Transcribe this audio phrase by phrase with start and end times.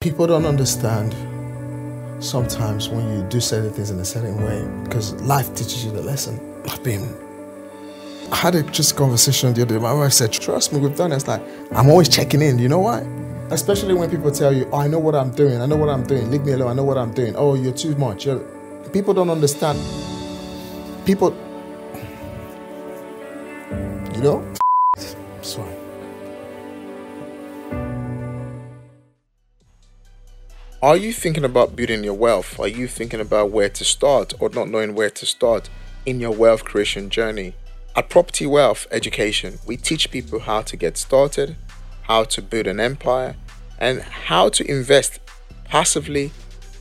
[0.00, 1.14] People don't understand
[2.24, 6.00] sometimes when you do certain things in a certain way because life teaches you the
[6.00, 6.40] lesson.
[6.70, 7.02] I've been,
[8.32, 9.78] I had a just conversation the other day.
[9.78, 11.16] My wife said, Trust me, we've done it.
[11.16, 11.42] It's like,
[11.72, 12.58] I'm always checking in.
[12.58, 13.00] You know why?
[13.50, 15.60] Especially when people tell you, oh, I know what I'm doing.
[15.60, 16.30] I know what I'm doing.
[16.30, 16.70] Leave me alone.
[16.70, 17.36] I know what I'm doing.
[17.36, 18.24] Oh, you're too much.
[18.24, 18.38] You're...
[18.94, 19.78] People don't understand.
[21.04, 21.36] People,
[24.14, 24.49] you know?
[30.82, 32.58] Are you thinking about building your wealth?
[32.58, 35.68] Are you thinking about where to start or not knowing where to start
[36.06, 37.52] in your wealth creation journey?
[37.94, 41.56] At Property Wealth Education, we teach people how to get started,
[42.04, 43.36] how to build an empire,
[43.78, 45.20] and how to invest
[45.64, 46.32] passively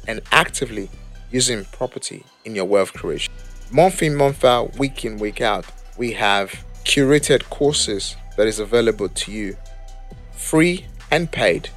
[0.07, 0.89] and actively
[1.29, 3.33] using property in your wealth creation.
[3.69, 5.65] Month in, month out, week in, week out,
[5.97, 9.57] we have curated courses that is available to you
[10.31, 11.69] free and paid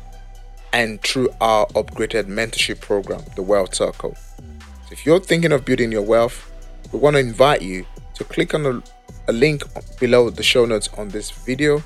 [0.72, 4.14] and through our upgraded mentorship program, the Wealth Circle.
[4.16, 6.50] So if you're thinking of building your wealth,
[6.92, 8.82] we want to invite you to click on a,
[9.28, 9.62] a link
[10.00, 11.82] below the show notes on this video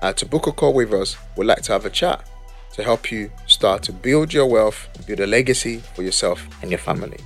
[0.00, 1.16] uh, to book a call with us.
[1.36, 2.26] We'd like to have a chat
[2.72, 6.78] to help you start to build your wealth, build a legacy for yourself and your
[6.78, 7.18] family.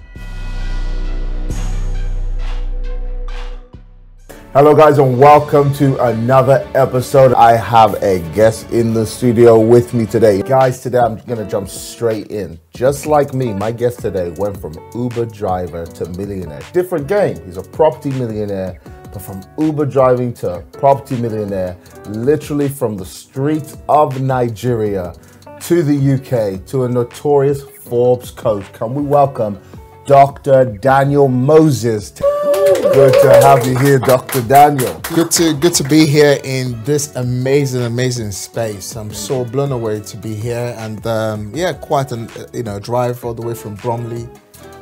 [4.55, 7.35] Hello, guys, and welcome to another episode.
[7.35, 10.43] I have a guest in the studio with me today.
[10.43, 12.61] Guys, today I'm going to jump straight in.
[12.73, 16.61] Just like me, my guest today went from Uber driver to millionaire.
[16.73, 17.45] Different game.
[17.45, 18.81] He's a property millionaire,
[19.13, 21.77] but from Uber driving to property millionaire,
[22.11, 25.17] literally from the streets of Nigeria
[25.63, 28.73] to the UK to a notorious Forbes coach.
[28.73, 29.61] Can we welcome
[30.07, 30.67] Dr.
[30.67, 32.11] Daniel Moses?
[32.11, 34.43] Good to have you here, Dr.
[34.43, 35.01] Daniel.
[35.15, 38.97] Good to good to be here in this amazing, amazing space.
[38.97, 43.25] I'm so blown away to be here, and um, yeah, quite an you know drive
[43.25, 44.29] all the way from Bromley,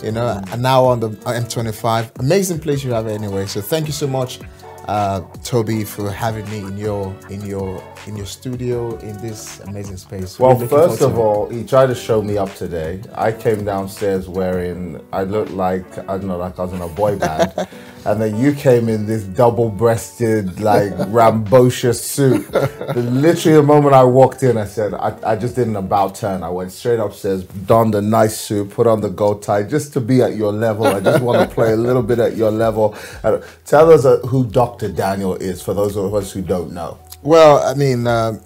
[0.03, 2.19] you know, and now on the M25.
[2.19, 3.47] Amazing place you have anyway.
[3.47, 4.41] So thank you so much,
[4.89, 9.97] uh, Toby, for having me in your in your in your studio in this amazing
[9.97, 10.39] space.
[10.39, 13.01] Well, first of all, he tried to show me up today.
[13.15, 16.89] I came downstairs wearing, I looked like, I don't know, like I was in a
[16.89, 17.53] boy band.
[18.05, 22.51] and then you came in this double breasted, like rambunctious suit.
[22.51, 26.15] The- Literally, the moment I walked in, I said, I, I just did an about
[26.15, 26.43] turn.
[26.43, 30.01] I went straight upstairs, donned a nice suit, put on the gold tie just to
[30.01, 30.87] be at your level.
[30.87, 32.95] I just want to play a little bit at your level.
[33.23, 34.89] Uh, tell us uh, who Dr.
[34.91, 36.99] Daniel is for those of us who don't know.
[37.23, 38.41] Well, I mean, um,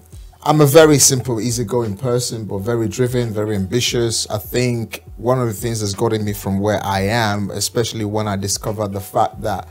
[0.47, 4.25] I'm a very simple, easygoing person, but very driven, very ambitious.
[4.29, 8.29] I think one of the things that's gotten me from where I am, especially when
[8.29, 9.67] I discovered the fact that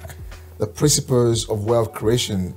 [0.59, 2.55] the principles of wealth creation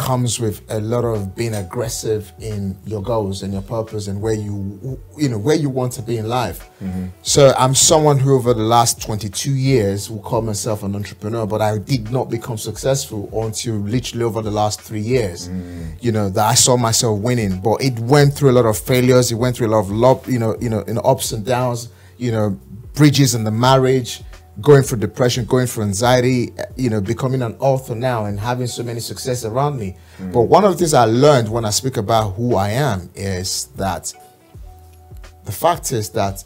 [0.00, 4.32] comes with a lot of being aggressive in your goals and your purpose and where
[4.32, 6.70] you you know where you want to be in life.
[6.82, 7.08] Mm-hmm.
[7.22, 11.60] So i'm someone who over the last 22 years will call myself an entrepreneur but
[11.60, 15.92] i did not become successful until literally over the last three years mm.
[16.00, 17.60] you know that i saw myself winning.
[17.60, 19.30] But it went through a lot of failures.
[19.30, 21.90] It went through a lot of love you know you know in ups and downs
[22.16, 22.58] you know
[22.94, 24.22] bridges in the marriage
[24.60, 28.82] going through depression, going through anxiety, you know, becoming an author now and having so
[28.82, 29.96] many success around me.
[30.18, 30.32] Mm.
[30.32, 33.66] But one of the things I learned when I speak about who I am is
[33.76, 34.12] that
[35.44, 36.44] the fact is that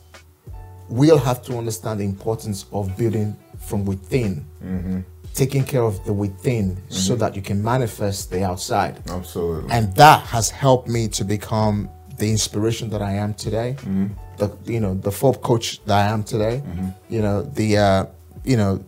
[0.89, 5.01] we'll have to understand the importance of building from within, mm-hmm.
[5.35, 7.21] taking care of the within so mm-hmm.
[7.21, 9.03] that you can manifest the outside.
[9.09, 9.71] Absolutely.
[9.71, 11.89] And that has helped me to become
[12.19, 13.77] the inspiration that I am today.
[13.79, 14.07] Mm-hmm.
[14.37, 16.63] The you know the Forbes coach that I am today.
[16.65, 16.89] Mm-hmm.
[17.09, 18.07] You know the uh,
[18.45, 18.85] you know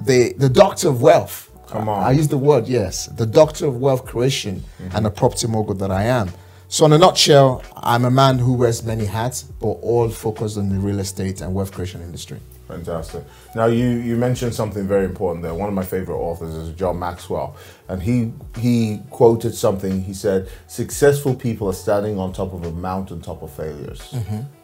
[0.00, 1.50] the the doctor of wealth.
[1.68, 2.02] Come on.
[2.02, 4.96] I, I use the word yes, the doctor of wealth creation mm-hmm.
[4.96, 6.30] and the property mogul that I am.
[6.68, 10.68] So in a nutshell, I'm a man who wears many hats, but all focused on
[10.68, 12.40] the real estate and wealth creation industry.
[12.68, 13.24] Fantastic.
[13.54, 15.54] Now you you mentioned something very important there.
[15.54, 17.56] One of my favorite authors is John Maxwell,
[17.88, 20.02] and he he quoted something.
[20.02, 24.14] He said, "Successful people are standing on top of a mountaintop of failures.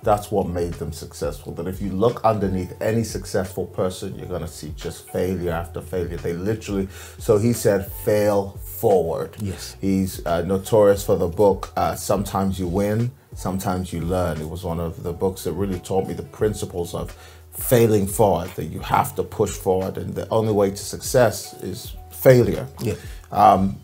[0.02, 1.52] That's what made them successful.
[1.54, 6.16] That if you look underneath any successful person, you're gonna see just failure after failure.
[6.16, 6.88] They literally.
[7.18, 9.36] So he said, fail forward.
[9.38, 9.76] Yes.
[9.80, 14.40] He's uh, notorious for the book uh, Sometimes You Win, Sometimes You Learn.
[14.40, 17.16] It was one of the books that really taught me the principles of
[17.52, 21.94] failing forward, that you have to push forward, and the only way to success is
[22.10, 22.66] failure.
[22.80, 22.94] Yeah.
[23.30, 23.78] Um,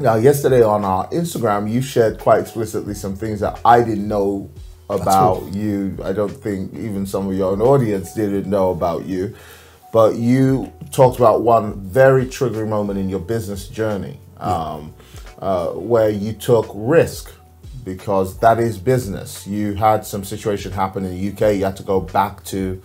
[0.00, 4.50] now, yesterday on our Instagram, you shared quite explicitly some things that I didn't know
[4.90, 5.96] about you.
[6.02, 9.34] I don't think even some of your own audience didn't know about you.
[9.92, 14.94] But you talked about one very triggering moment in your business journey um,
[15.38, 17.32] uh, where you took risk
[17.84, 19.46] because that is business.
[19.46, 21.56] You had some situation happen in the UK.
[21.56, 22.82] You had to go back to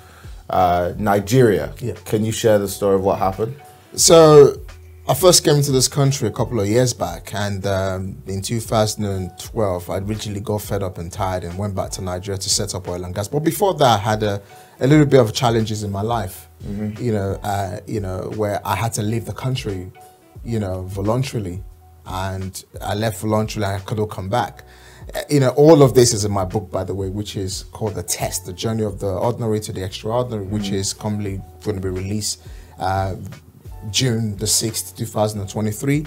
[0.50, 1.74] uh, Nigeria.
[1.80, 1.94] Yeah.
[2.06, 3.56] Can you share the story of what happened?
[3.96, 4.60] So,
[5.06, 9.90] I first came into this country a couple of years back, and um, in 2012,
[9.90, 12.88] I originally got fed up and tired and went back to Nigeria to set up
[12.88, 13.28] oil and gas.
[13.28, 14.42] But before that, I had a,
[14.80, 16.48] a little bit of challenges in my life,
[17.02, 19.92] you know, uh, you know, where I had to leave the country,
[20.46, 21.62] you know, voluntarily,
[22.06, 23.76] and I left voluntarily.
[23.76, 24.64] I couldn't come back.
[25.30, 27.94] You know, all of this is in my book, by the way, which is called
[27.94, 31.82] The Test: The Journey of the Ordinary to the Extraordinary, which is commonly going to
[31.82, 32.42] be released.
[32.80, 33.16] Uh,
[33.92, 36.06] June the 6th, 2023.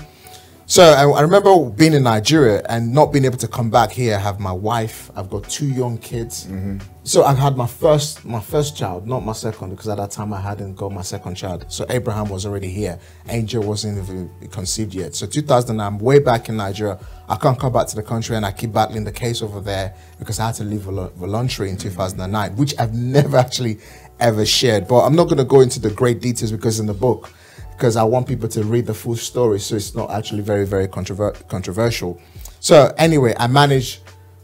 [0.69, 4.17] So I, I remember being in Nigeria and not being able to come back here.
[4.17, 5.13] I have my wife.
[5.15, 6.47] I've got two young kids.
[6.47, 6.79] Mm-hmm.
[7.05, 10.33] So I've had my first my first child, not my second, because at that time
[10.33, 11.67] I hadn't got my second child.
[11.69, 12.99] So Abraham was already here.
[13.29, 15.15] Angel wasn't even conceived yet.
[15.15, 16.99] So 2000, I'm way back in Nigeria.
[17.29, 19.95] I can't come back to the country and I keep battling the case over there
[20.19, 23.79] because I had to leave vol- voluntary in 2009, which I've never actually
[24.19, 24.89] ever shared.
[24.89, 27.33] But I'm not going to go into the great details because in the book
[27.77, 30.89] because I want people to read the full story, so it's not actually very, very
[30.89, 32.19] controver- controversial.
[32.61, 34.01] So anyway, I managed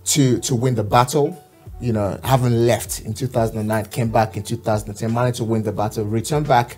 [0.07, 1.39] to to win the battle.
[1.81, 6.05] You know, having left in 2009, came back in 2010, managed to win the battle,
[6.05, 6.77] returned back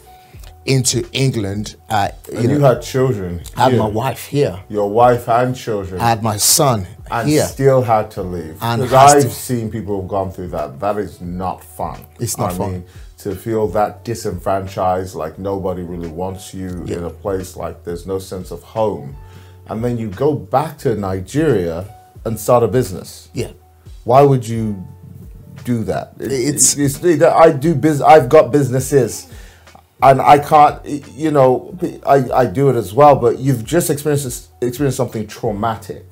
[0.64, 1.76] into England.
[1.90, 3.42] Uh, you know, you had children.
[3.56, 3.82] I had here.
[3.82, 4.58] my wife here.
[4.70, 6.00] Your wife and children.
[6.00, 7.44] I had my son and here.
[7.44, 8.56] still had to leave.
[8.62, 9.30] And Because I've to.
[9.30, 10.80] seen people who've gone through that.
[10.80, 12.06] That is not fun.
[12.18, 12.72] It's not I fun.
[12.72, 12.84] Mean,
[13.24, 16.98] to feel that disenfranchised, like nobody really wants you Yeah.
[16.98, 19.16] in a place like there's no sense of home,
[19.68, 21.86] and then you go back to Nigeria
[22.24, 23.28] and start a business.
[23.34, 23.52] yeah.
[24.04, 24.84] Why would you
[25.64, 26.12] do that?
[26.20, 28.06] It- It's- it's, I do business.
[28.06, 29.26] I've got businesses,
[30.02, 30.84] and I can't.
[31.16, 31.74] You know,
[32.06, 33.16] I, I do it as well.
[33.16, 36.04] But you've just experienced experienced something traumatic.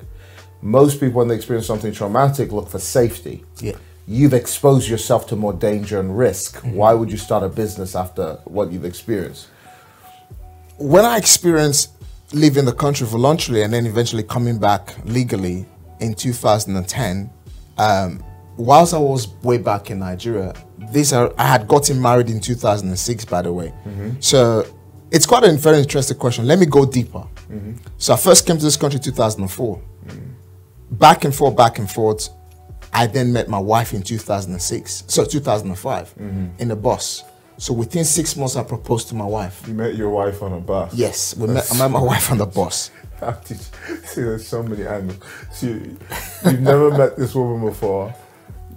[0.63, 3.43] Most people, when they experience something traumatic, look for safety.
[3.61, 3.73] Yeah.
[4.05, 6.57] You've exposed yourself to more danger and risk.
[6.57, 6.73] Mm-hmm.
[6.73, 9.47] Why would you start a business after what you've experienced?
[10.77, 11.91] when I experienced
[12.33, 15.65] leaving the country voluntarily and then eventually coming back legally
[15.99, 17.29] in 2010,
[17.77, 18.23] um,
[18.57, 20.53] whilst I was way back in Nigeria,
[20.91, 23.73] these are uh, I had gotten married in 2006, by the way.
[23.85, 24.19] Mm-hmm.
[24.19, 24.65] So
[25.11, 26.47] it's quite a very interesting question.
[26.47, 27.19] Let me go deeper.
[27.19, 27.73] Mm-hmm.
[27.97, 29.81] So I first came to this country in 2004.
[30.91, 32.29] Back and forth, back and forth.
[32.93, 36.47] I then met my wife in 2006, so 2005, mm-hmm.
[36.59, 37.23] in a bus.
[37.57, 39.63] So within six months, I proposed to my wife.
[39.67, 40.93] You met your wife on a bus.
[40.93, 42.91] Yes, we met, I met my wife on the bus.
[43.19, 45.19] How did you, see, there's so many angles.
[45.51, 45.97] So you,
[46.45, 48.13] you've never met this woman before.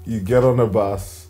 [0.05, 1.29] You get on a bus.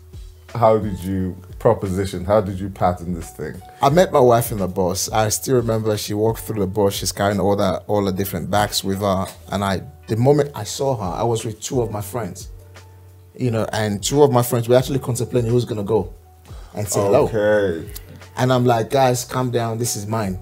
[0.53, 2.25] How did you proposition?
[2.25, 3.61] How did you pattern this thing?
[3.81, 5.09] I met my wife in the bus.
[5.09, 6.93] I still remember she walked through the bus.
[6.93, 9.25] She's carrying all the all the different bags with her.
[9.51, 12.49] And I, the moment I saw her, I was with two of my friends.
[13.39, 16.13] You know, and two of my friends were actually contemplating who's gonna go
[16.73, 17.25] and say hello.
[17.25, 17.89] Okay.
[18.35, 19.77] And I'm like, guys, calm down.
[19.77, 20.39] This is mine.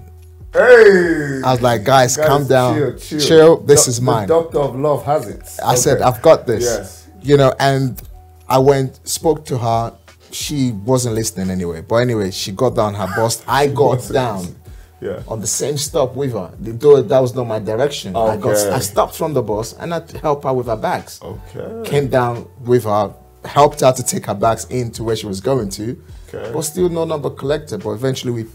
[0.52, 1.40] Hey.
[1.44, 2.98] I was like, guys, calm down.
[2.98, 3.56] Chill, chill.
[3.58, 4.28] this Doc- is the mine.
[4.28, 5.42] doctor of love has it.
[5.64, 6.64] I said, I've got this.
[6.64, 7.08] Yes.
[7.22, 8.00] You know, and
[8.48, 9.96] I went, spoke to her.
[10.30, 11.82] She wasn't listening anyway.
[11.82, 13.44] But anyway, she got down her bust.
[13.46, 14.54] I got down.
[15.00, 15.22] Yeah.
[15.28, 16.50] on the same stop with her.
[16.58, 18.16] Though that was not my direction.
[18.16, 21.20] I got I stopped from the bus and I helped her with her bags.
[21.22, 21.88] Okay.
[21.90, 23.14] Came down with her,
[23.44, 26.02] helped her to take her bags into where she was going to.
[26.28, 26.50] Okay.
[26.52, 27.82] But still no number collected.
[27.82, 28.46] But eventually we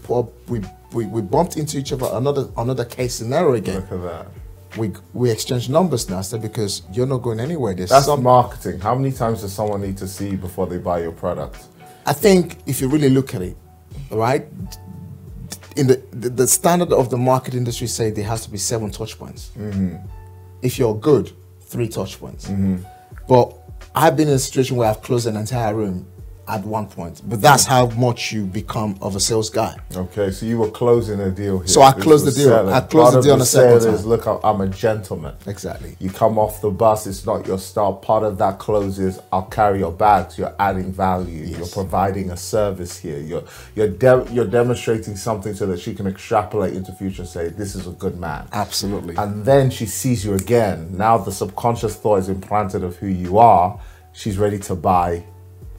[0.48, 0.60] we,
[0.92, 3.80] we we bumped into each other another another case scenario again.
[3.82, 4.26] Look at that.
[4.76, 7.74] We we exchanged numbers now, so because you're not going anywhere.
[7.74, 8.80] There's That's some marketing.
[8.80, 11.66] How many times does someone need to see before they buy your product?
[12.06, 13.56] I think if you really look at it,
[14.10, 14.46] right,
[15.76, 18.90] in the, the the standard of the market industry say there has to be seven
[18.90, 19.50] touch points.
[19.56, 19.96] Mm-hmm.
[20.62, 22.48] If you're good, three touch points.
[22.48, 22.76] Mm-hmm.
[23.28, 23.56] But
[23.94, 26.06] I've been in a situation where I've closed an entire room
[26.48, 27.22] at one point.
[27.24, 29.76] But that's how much you become of a sales guy.
[29.94, 31.68] Okay, so you were closing a deal here.
[31.68, 32.48] So I closed the deal.
[32.48, 32.74] selling.
[32.74, 35.34] I closed Part the deal on the second sale is, look, I'm a gentleman.
[35.46, 35.96] Exactly.
[36.00, 38.02] You come off the bus, it's not your stop.
[38.02, 40.36] Part of that closes, I'll carry your bags.
[40.36, 41.44] You're adding value.
[41.44, 43.18] You're providing a service here.
[43.18, 43.44] You're
[43.74, 47.74] you're de- you're demonstrating something so that she can extrapolate into future and say this
[47.74, 48.48] is a good man.
[48.52, 49.14] Absolutely.
[49.16, 50.96] And then she sees you again.
[50.96, 53.80] Now the subconscious thought is implanted of who you are.
[54.12, 55.24] She's ready to buy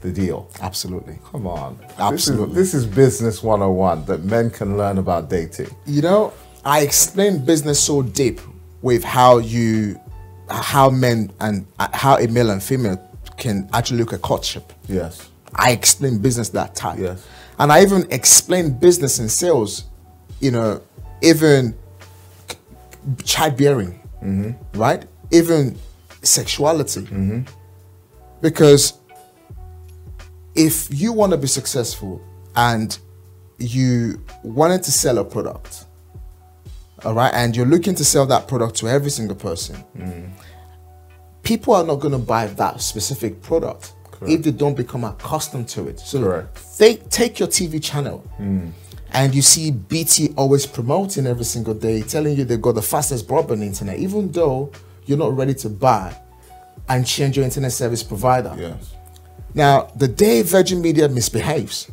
[0.04, 0.50] the deal.
[0.60, 1.18] Absolutely.
[1.32, 1.78] Come on.
[1.98, 2.54] Absolutely.
[2.54, 5.74] This is, this is business 101 that men can learn about dating.
[5.86, 6.32] You know,
[6.64, 8.40] I explain business so deep
[8.82, 9.98] with how you,
[10.50, 13.00] how men and uh, how a male and female
[13.38, 14.74] can actually look at courtship.
[14.88, 15.30] Yes.
[15.54, 16.98] I explain business that type.
[16.98, 17.26] Yes.
[17.58, 19.84] And I even explain business and sales,
[20.40, 20.82] you know,
[21.22, 21.74] even
[23.24, 24.00] childbearing,
[24.74, 25.06] right?
[25.30, 25.78] Even
[26.22, 27.06] sexuality.
[28.42, 28.94] Because
[30.54, 32.20] if you want to be successful
[32.56, 32.98] and
[33.58, 35.84] you wanted to sell a product,
[37.04, 39.76] all right, and you're looking to sell that product to every single person,
[41.42, 43.92] people are not going to buy that specific product
[44.22, 46.00] if they don't become accustomed to it.
[46.00, 46.78] So Correct.
[46.78, 48.24] take take your TV channel.
[49.12, 53.28] And you see BT always promoting every single day, telling you they've got the fastest
[53.28, 54.72] broadband internet, even though
[55.06, 56.16] you're not ready to buy
[56.88, 58.54] and change your internet service provider.
[58.58, 58.94] Yes.
[59.54, 61.90] Now, the day Virgin Media misbehaves,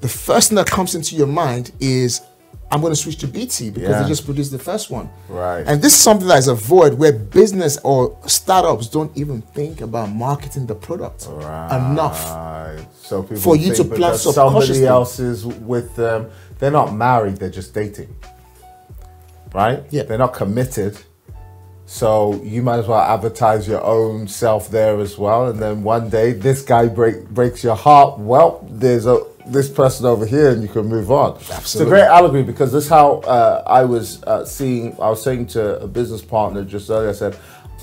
[0.00, 2.22] the first thing that comes into your mind is,
[2.70, 4.02] I'm going to switch to BT because Yeah.
[4.02, 5.10] they just produced the first one.
[5.28, 5.62] Right.
[5.66, 9.82] And this is something that is a void where business or startups don't even think
[9.82, 12.30] about marketing the product enough.
[12.30, 12.86] Right.
[13.02, 16.30] So people For you to plan somebody else is with them.
[16.58, 17.36] They're not married.
[17.36, 18.14] They're just dating.
[19.52, 19.84] Right.
[19.90, 20.04] Yeah.
[20.04, 20.96] They're not committed.
[21.86, 25.48] So you might as well advertise your own self there as well.
[25.48, 28.18] And then one day this guy break, breaks your heart.
[28.18, 31.36] Well, there's a this person over here, and you can move on.
[31.36, 34.92] It's a great allegory because this is how uh, I was uh, seeing.
[35.00, 37.10] I was saying to a business partner just earlier.
[37.10, 37.36] I said,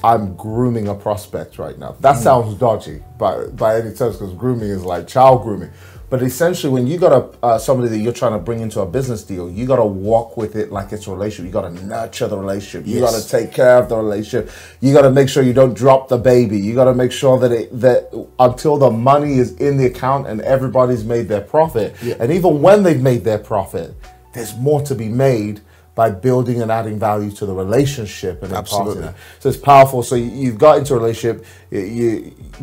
[0.03, 4.69] "I'm grooming a prospect right now." That sounds dodgy, by by any terms, because grooming
[4.69, 5.71] is like child grooming.
[6.09, 8.85] But essentially, when you got a uh, somebody that you're trying to bring into a
[8.85, 11.45] business deal, you got to walk with it like it's a relationship.
[11.45, 12.87] You got to nurture the relationship.
[12.87, 14.49] You got to take care of the relationship.
[14.81, 16.57] You got to make sure you don't drop the baby.
[16.57, 20.25] You got to make sure that it that until the money is in the account
[20.25, 21.95] and everybody's made their profit.
[22.19, 23.93] And even when they've made their profit,
[24.33, 25.61] there's more to be made
[25.99, 29.09] by building and adding value to the relationship and Absolutely.
[29.41, 30.01] So it's powerful.
[30.01, 31.37] So you- you've got into a relationship,
[31.71, 32.07] you, you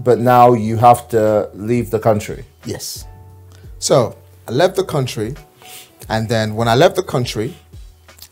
[0.09, 1.23] but now you have to
[1.71, 2.40] leave the country.
[2.64, 3.05] Yes.
[3.78, 3.97] So
[4.49, 5.35] I left the country,
[6.09, 7.49] and then when I left the country,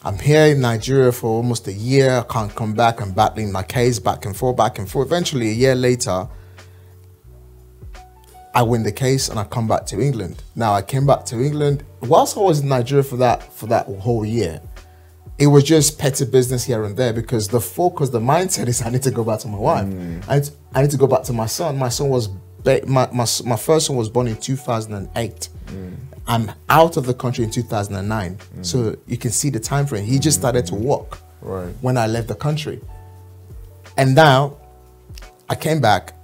[0.06, 2.11] I'm here in Nigeria for almost a year.
[2.23, 2.94] I can't come back.
[3.02, 5.06] I'm battling my case back and forth, back and forth.
[5.08, 6.18] Eventually, a year later,
[8.54, 10.37] I win the case and I come back to England.
[10.56, 11.84] Now I came back to England.
[12.00, 14.61] Whilst I was in Nigeria for that for that whole year,
[15.38, 18.90] it was just petty business here and there because the focus, the mindset is I
[18.90, 19.86] need to go back to my wife.
[19.86, 20.28] Mm.
[20.28, 21.76] I, need to, I need to go back to my son.
[21.76, 22.28] My son was
[22.64, 25.48] my, my my first son was born in 2008.
[26.26, 26.54] I'm mm.
[26.70, 28.64] out of the country in 2009, mm.
[28.64, 30.04] so you can see the time frame.
[30.04, 31.74] He just started to walk Right.
[31.82, 32.80] when I left the country,
[33.98, 34.56] and now
[35.48, 36.14] I came back.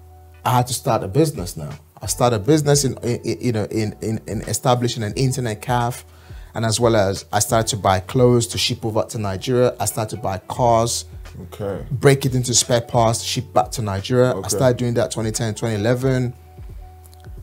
[0.45, 1.71] I had to start a business now.
[2.01, 5.61] I started a business in, in in- you know in, in in establishing an internet
[5.61, 6.05] cafe,
[6.55, 9.75] and as well as I started to buy clothes to ship over to Nigeria.
[9.79, 11.05] I started to buy cars,
[11.53, 11.87] Okay.
[11.91, 14.35] break it into spare parts, ship back to Nigeria.
[14.37, 16.35] I started doing that 2010, 2011,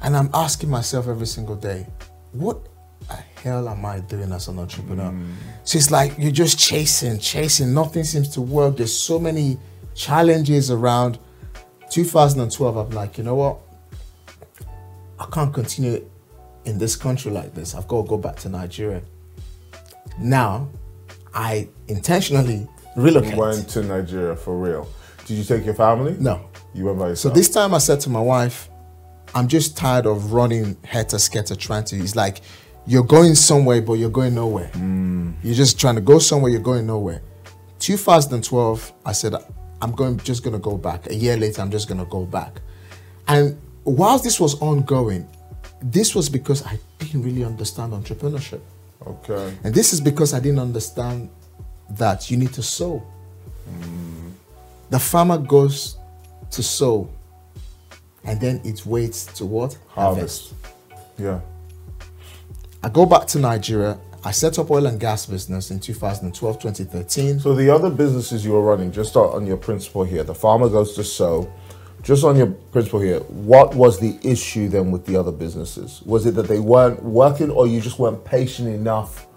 [0.02, 1.88] and I'm asking myself every single day,
[2.32, 2.60] what
[3.08, 5.12] the hell am I doing as an entrepreneur?
[5.12, 5.34] Mm.
[5.64, 7.74] So it's like you're just chasing, chasing.
[7.74, 8.78] Nothing seems to work.
[8.78, 9.58] There's so many
[9.96, 11.18] challenges around.
[11.90, 13.58] 2012, I'm like, you know what?
[15.20, 16.06] I can't continue
[16.68, 17.74] in this country like this.
[17.74, 19.02] I've got to go back to Nigeria.
[20.20, 20.70] Now,
[21.34, 23.36] I intentionally relocate.
[23.36, 24.88] Went to Nigeria for real.
[25.26, 26.16] Did you take your family?
[26.20, 26.50] No.
[26.74, 27.34] You went by yourself.
[27.34, 28.70] So this time I said to my wife,
[29.34, 31.98] I'm just tired of running heter skelter trying to.
[31.98, 32.42] It's like
[32.86, 34.70] you're going somewhere, but you're going nowhere.
[34.74, 35.36] Mm.
[35.44, 37.22] You're just trying to go somewhere, you're going nowhere.
[37.80, 39.36] 2012, I said,
[39.82, 41.08] I'm going just gonna go back.
[41.10, 42.62] A year later, I'm just gonna go back.
[43.28, 45.28] And whilst this was ongoing,
[45.82, 48.62] this was because I didn't really understand entrepreneurship.
[49.06, 49.54] Okay.
[49.64, 51.30] And this is because I didn't understand
[51.92, 53.04] that you need to sow.
[53.70, 54.32] Mm.
[54.90, 55.98] The farmer goes
[56.52, 57.10] to sow
[58.24, 59.78] and then it waits to what?
[59.90, 60.54] Harvest.
[61.18, 61.40] Yeah.
[62.84, 63.98] I go back to Nigeria.
[64.24, 67.40] I set up oil and gas business in 2012, 2013.
[67.40, 70.94] So the other businesses you were running, just on your principle here, the farmer goes
[70.96, 71.52] to sow.
[72.08, 76.02] Just on your principle here, what was the issue then with the other businesses?
[76.06, 79.28] Was it that they weren't working, or you just weren't patient enough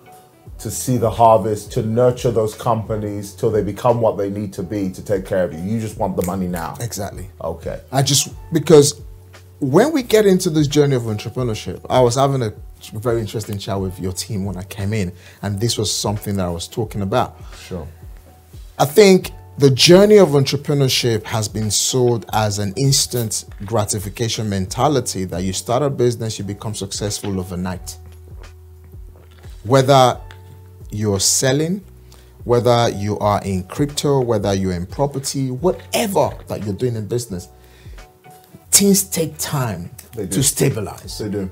[0.61, 4.63] to see the harvest, to nurture those companies till they become what they need to
[4.63, 5.59] be to take care of you?
[5.59, 6.77] You just want the money now.
[6.81, 7.29] Exactly.
[7.43, 7.81] Okay.
[7.91, 9.01] I just because
[9.59, 12.55] when we get into this journey of entrepreneurship, I was having a
[13.01, 15.11] very interesting chat with your team when I came in,
[15.43, 17.37] and this was something that I was talking about.
[17.67, 17.89] Sure.
[18.79, 25.43] I think the journey of entrepreneurship has been sold as an instant gratification mentality that
[25.43, 27.99] you start a business, you become successful overnight.
[29.65, 30.19] Whether
[30.91, 31.85] you're selling,
[32.45, 37.51] whether you are in crypto, whether you're in property, whatever that you're doing in business,
[38.71, 41.19] things take time to stabilize.
[41.19, 41.51] They do.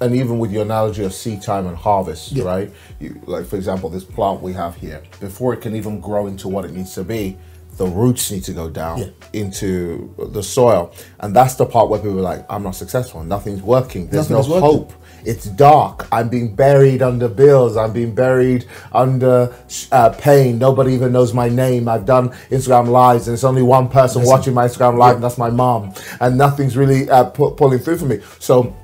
[0.00, 2.44] And even with your analogy of seed time and harvest, Yeah.
[2.44, 2.72] right?
[3.00, 6.48] You, like, for example, this plant we have here, before it can even grow into
[6.48, 7.36] what it needs to be,
[7.76, 9.06] the roots need to go down Yeah.
[9.32, 10.90] into the soil.
[11.20, 13.22] And that's the part where people are like, I'm not successful.
[13.24, 14.08] Nothing's working.
[14.08, 14.92] There's no hope.
[15.24, 16.06] It's dark.
[16.10, 17.76] I'm being buried under bills.
[17.76, 19.52] I'm being buried under
[19.92, 20.58] uh, pain.
[20.58, 21.88] Nobody even knows my name.
[21.88, 25.36] I've done Instagram lives, and it's only one person watching my Instagram live, and that's
[25.38, 25.92] my mom.
[26.20, 28.20] And nothing's really uh, pu- pulling through for me.
[28.38, 28.74] So,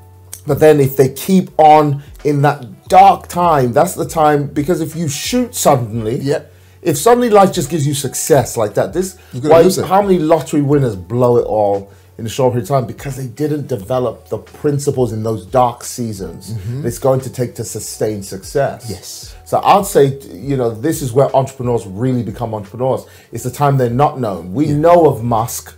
[0.47, 4.95] but then if they keep on in that dark time, that's the time because if
[4.97, 6.43] you shoot suddenly, Yeah.
[6.83, 10.95] If suddenly life just gives you success like that, this why, how many lottery winners
[10.95, 15.13] blow it all in a short period of time because they didn't develop the principles
[15.13, 18.85] in those dark seasons that it's going to take to sustain success.
[18.85, 18.93] Mm-hmm.
[18.93, 19.37] Yes.
[19.45, 23.07] So I'd say, you know, this is where entrepreneurs really become entrepreneurs.
[23.33, 24.55] It's the time they're not known.
[24.55, 25.75] We know of Musk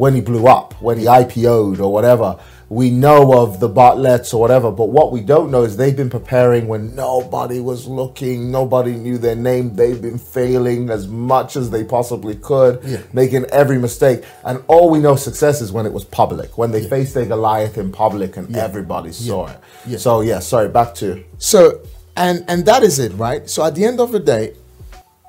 [0.00, 2.38] when he blew up, when he IPO'd or whatever.
[2.70, 6.08] We know of the Bartletts or whatever, but what we don't know is they've been
[6.08, 9.74] preparing when nobody was looking, nobody knew their name.
[9.74, 12.98] They've been failing as much as they possibly could, Yeah.
[13.12, 14.22] making every mistake.
[14.44, 17.76] And all we know success is when it was public, when they faced their Goliath
[17.76, 19.58] in public and everybody saw it.
[19.86, 19.98] Yeah.
[19.98, 21.80] So yeah, sorry, back to So,
[22.16, 23.50] and and that is it, right?
[23.50, 24.54] So at the end of the day,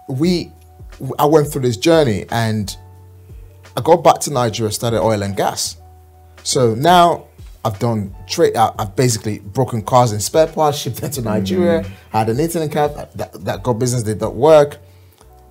[0.07, 0.51] we,
[1.19, 2.75] I went through this journey, and
[3.75, 5.77] I got back to Nigeria, started oil and gas.
[6.43, 7.27] So now
[7.63, 8.55] I've done trade.
[8.55, 11.83] I've basically broken cars and spare parts, shipped them to Nigeria.
[12.09, 14.77] Had an internet cap that, that got business did not work.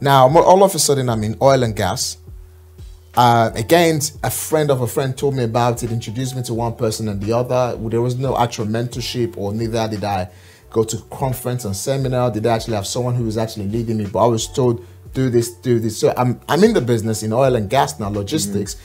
[0.01, 2.17] Now all of a sudden I'm in oil and gas.
[3.15, 6.75] Uh, again, a friend of a friend told me about it, introduced me to one
[6.75, 7.77] person and the other.
[7.89, 10.29] There was no actual mentorship, or neither did I
[10.71, 12.31] go to conference and seminar.
[12.31, 14.07] Did I actually have someone who was actually leading me?
[14.07, 15.99] But I was told, do this, do this.
[15.99, 18.77] So I'm I'm in the business in oil and gas now, logistics,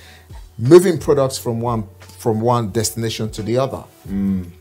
[0.58, 3.84] moving products from one from one destination to the other.
[4.08, 4.52] Mm.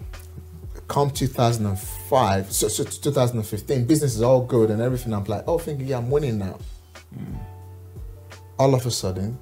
[0.86, 5.14] Come 2005, so, so 2015, business is all good and everything.
[5.14, 6.58] I'm like, oh, thinking, yeah, I'm winning now.
[7.16, 7.38] Mm.
[8.58, 9.38] All of a sudden,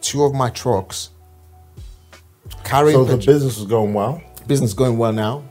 [0.00, 1.10] two of my trucks
[2.64, 4.22] carrying So the business was going well.
[4.46, 5.44] business is going well now.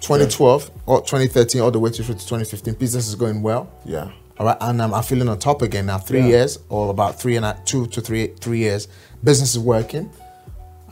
[0.00, 3.70] 2012 or 2013, all the way to 2015, business is going well.
[3.84, 4.10] Yeah.
[4.40, 5.98] All right, and um, I'm feeling on top again now.
[5.98, 6.26] Three Yeah.
[6.28, 8.88] years or about three and a, two to three three years,
[9.22, 10.08] business is working.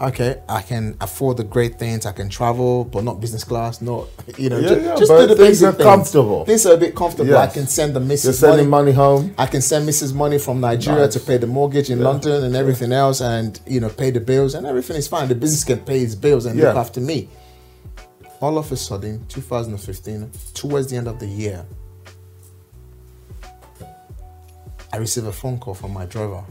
[0.02, 2.04] Okay, I can afford the great things.
[2.04, 3.80] I can travel, but not business class.
[3.80, 4.06] Not
[4.36, 6.44] you know, Yeah, ju- yeah, just, do the things basic are comfortable.
[6.44, 7.38] Things are a bit comfortable.
[7.38, 9.34] I can send the missus You're sending money home.
[9.38, 10.12] I can send Mrs.
[10.14, 11.14] money from Nigeria Nice.
[11.14, 14.54] to pay the mortgage in London and everything else, and you know, pay the bills
[14.54, 15.26] and everything is fine.
[15.26, 17.30] The business can pay its bills and look after me.
[18.42, 21.64] All of a sudden, 2015, towards the end of the year,
[24.92, 26.44] I receive a phone call from my driver.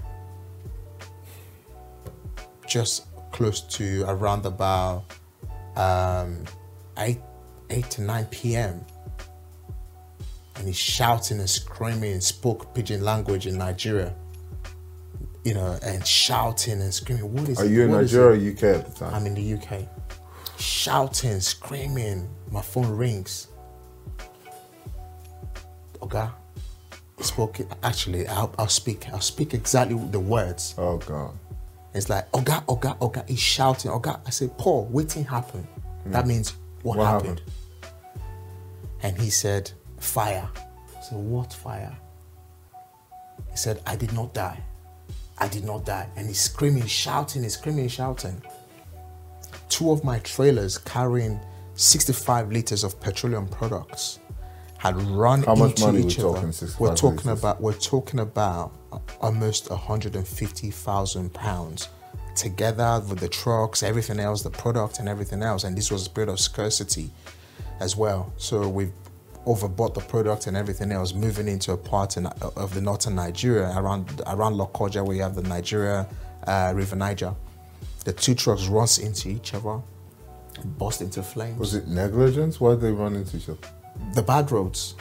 [2.68, 5.04] Just close to around about
[5.76, 6.44] um,
[6.98, 7.20] eight,
[7.70, 8.84] eight to nine p.m
[10.58, 14.14] and he's shouting and screaming and spoke pidgin language in Nigeria.
[15.44, 17.32] You know, and shouting and screaming.
[17.32, 17.72] What is Are it?
[17.72, 19.14] you in What Nigeria or UK at the time?
[19.14, 19.88] I'm in the UK.
[20.60, 22.28] Shouting, screaming.
[22.52, 23.48] My phone rings.
[26.02, 26.28] Okay.
[27.20, 27.60] Spoke.
[27.84, 29.08] Actually, I'll, I'll speak.
[29.12, 30.76] I'll speak exactly the words.
[30.78, 31.32] oh God.
[31.94, 33.28] It's like, Oga, Oga, Oga.
[33.28, 34.20] He's shouting, Oga.
[34.26, 35.66] I said, Paul, waiting happened.
[36.04, 36.12] Hmm.
[36.12, 36.54] That means
[36.84, 36.98] what.
[36.98, 37.40] What happened?
[37.40, 37.52] happened?
[39.02, 40.48] And he said, fire.
[40.56, 41.96] I said, what fire?
[43.50, 44.60] He said, I did not die.
[45.40, 46.08] I did not die.
[46.16, 48.42] And he's screaming, shouting, he's screaming, shouting.
[49.70, 51.40] Two of my trailers carrying
[51.76, 54.20] 65 liters of petroleum products
[54.78, 56.52] had run How much into money each other.
[56.52, 58.74] talking, We're talking about we're talking about
[59.20, 61.90] almost 150,000 pounds
[62.36, 65.64] together with the trucks, everything else, the product and everything else.
[65.64, 67.10] And this was a period of scarcity
[67.80, 68.32] as well.
[68.38, 68.94] So we've
[69.46, 73.74] overbought the product and everything else, moving into a part in, of the northern Nigeria
[73.76, 76.08] around around Lokoja where you have the Nigeria
[76.46, 77.34] uh, River Niger.
[78.06, 79.82] The two trucks runs into each other,
[80.64, 82.60] burst into flames Was it negligence?
[82.60, 83.60] Why did they run into each other?
[84.14, 84.96] The bad roads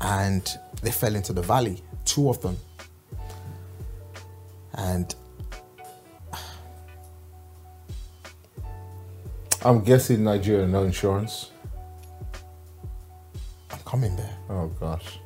[0.00, 0.48] and
[0.82, 2.56] they fell into the valley two of them
[4.74, 5.14] and
[9.64, 11.50] I'm guessing Nigeria no insurance.
[13.70, 15.18] i'm coming there Oh gosh.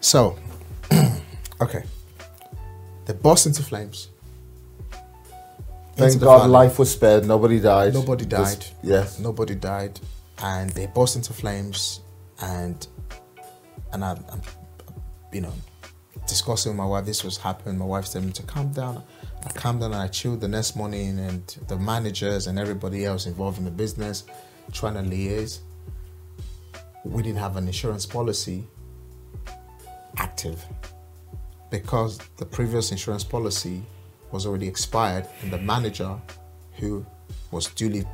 [0.00, 0.38] so
[1.60, 1.82] okay
[3.06, 4.08] they burst into flames
[5.94, 7.26] Thank Into God life was spared.
[7.26, 7.92] Nobody died.
[7.92, 8.64] Nobody died.
[8.82, 9.18] yes.
[9.18, 10.00] nobody died
[10.42, 12.00] and they burst into flames
[12.40, 12.86] and
[13.92, 14.42] and I, i'm
[15.32, 15.52] you know
[16.26, 17.78] discussing with my wife this was happening.
[17.78, 19.02] My wife said me to calm down.
[19.44, 23.26] I calmed down and i chilled the next morning and the managers and everybody else
[23.26, 24.24] involved in the business
[24.72, 25.58] trying to liaise.
[27.04, 28.64] We didn't have an insurance policy
[30.16, 30.64] active
[31.70, 33.82] because the previous insurance policy
[34.30, 36.18] was already expired, and the manager
[36.78, 37.04] who
[37.50, 38.04] was duly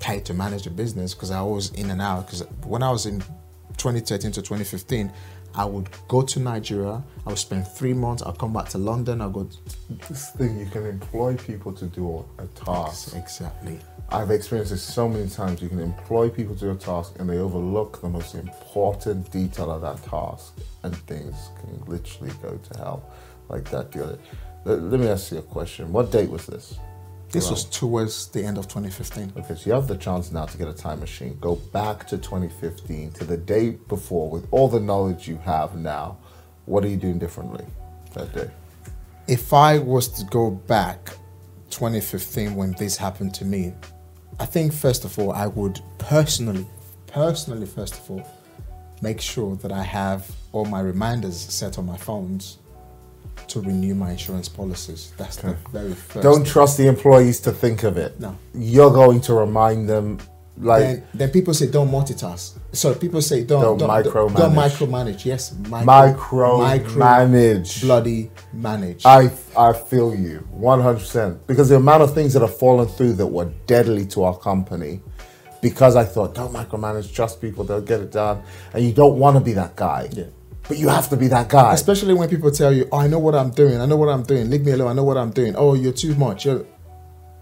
[0.00, 2.26] paid to manage the business because I was in and out.
[2.26, 3.20] Because when I was in
[3.76, 5.12] 2013 to 2015,
[5.54, 7.02] I would go to Nigeria.
[7.26, 8.22] I would spend three months.
[8.22, 9.20] I'll come back to London.
[9.20, 9.44] I'll go.
[9.44, 10.08] To...
[10.08, 13.16] This thing you can employ people to do a task.
[13.16, 13.78] Exactly.
[14.10, 15.60] I've experienced this so many times.
[15.60, 19.70] You can employ people to do a task and they overlook the most important detail
[19.70, 23.02] of that task, and things can literally go to hell
[23.48, 23.92] like that.
[23.92, 24.18] The other.
[24.64, 25.92] Let, let me ask you a question.
[25.92, 26.78] What date was this?
[27.30, 29.34] This was towards the end of 2015.
[29.36, 31.36] Okay, so you have the chance now to get a time machine.
[31.40, 36.16] Go back to 2015 to the day before with all the knowledge you have now.
[36.64, 37.66] What are you doing differently
[38.14, 38.50] that day?
[39.26, 41.10] If I was to go back
[41.70, 43.74] 2015 when this happened to me,
[44.40, 46.66] I think first of all, I would personally,
[47.06, 48.26] personally, first of all,
[49.02, 52.58] make sure that I have all my reminders set on my phones
[53.48, 55.12] to renew my insurance policies.
[55.16, 56.22] That's the very first.
[56.22, 58.18] Don't trust the employees to think of it.
[58.20, 58.36] No.
[58.54, 60.18] You're going to remind them,
[60.58, 62.58] like, then, then people say don't multitask.
[62.72, 64.36] So people say Don't don't don't micromanage.
[64.36, 65.24] Don't micromanage.
[65.24, 67.80] Yes, micro, Micromanage.
[67.82, 69.06] bloody manage.
[69.06, 73.26] I I feel you 100% because the amount of things that have fallen through that
[73.26, 75.00] were deadly to our company
[75.62, 78.42] because I thought don't micromanage trust people they'll get it done
[78.74, 80.24] and you don't want to be that guy Yeah.
[80.68, 83.18] But you have to be that guy Especially when people tell you, "Oh, I know
[83.18, 83.80] what I'm doing.
[83.80, 84.50] I know what I'm doing.
[84.50, 84.88] Leave me alone.
[84.88, 86.44] I know what I'm doing." Oh, you're too much.
[86.44, 86.64] You're,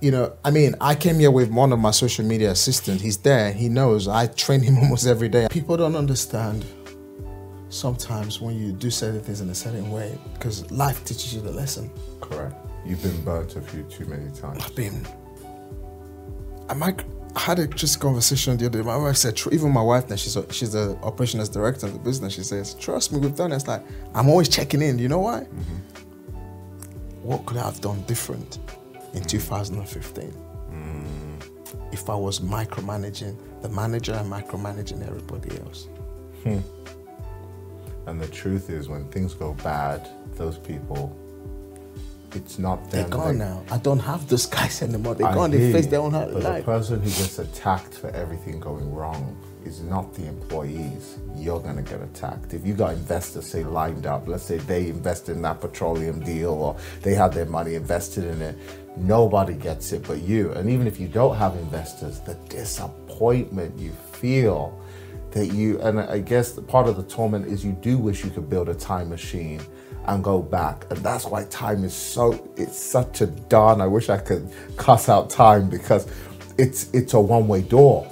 [0.00, 3.02] you know, I mean, I came here with one of my social media assistants.
[3.02, 3.52] He's there.
[3.52, 4.08] He knows.
[4.08, 5.48] I train him almost every day.
[5.50, 6.64] People don't understand
[7.68, 11.50] sometimes when you do certain things in a certain way because life teaches you the
[11.50, 11.90] lesson.
[12.20, 12.54] correct
[12.86, 15.04] you've been burnt a few too many times I've been.
[16.68, 17.00] I might.
[17.00, 18.85] I had a just conversation the other day.
[18.85, 21.99] My wife said, even my wife now, she's a, she's the operations director of the
[21.99, 22.35] business.
[22.35, 23.83] She says, "Trust me, we've done it." It's like
[24.14, 24.99] I'm always checking in.
[24.99, 25.40] You know why?
[25.40, 27.22] Mm-hmm.
[27.22, 28.59] What could I have done different
[29.14, 29.27] in mm.
[29.27, 30.33] 2015
[30.70, 31.92] mm.
[31.92, 35.88] if I was micromanaging the manager and micromanaging everybody else?
[36.42, 36.61] Hmm.
[38.07, 41.16] and the truth is when things go bad those people
[42.37, 43.62] it's not They're gone they- now.
[43.70, 45.14] I don't have those guys anymore.
[45.14, 45.51] They're I gone.
[45.51, 49.83] They face their own But the person who gets attacked for everything going wrong is
[49.83, 51.18] not the employees.
[51.35, 52.55] You're gonna get attacked.
[52.55, 56.51] If you got investors say lined up, let's say they invested in that petroleum deal
[56.53, 58.57] or they had their money invested in it,
[58.96, 60.53] nobody gets it but you.
[60.53, 64.79] And even if you don't have investors, the disappointment you feel
[65.33, 68.49] that you and I guess part of the torment is you do wish you could
[68.49, 69.61] build a time machine
[70.07, 70.87] and go back.
[70.90, 75.09] And that's why time is so it's such a darn I wish I could cuss
[75.09, 76.07] out time because
[76.59, 78.11] it's it's a one-way door.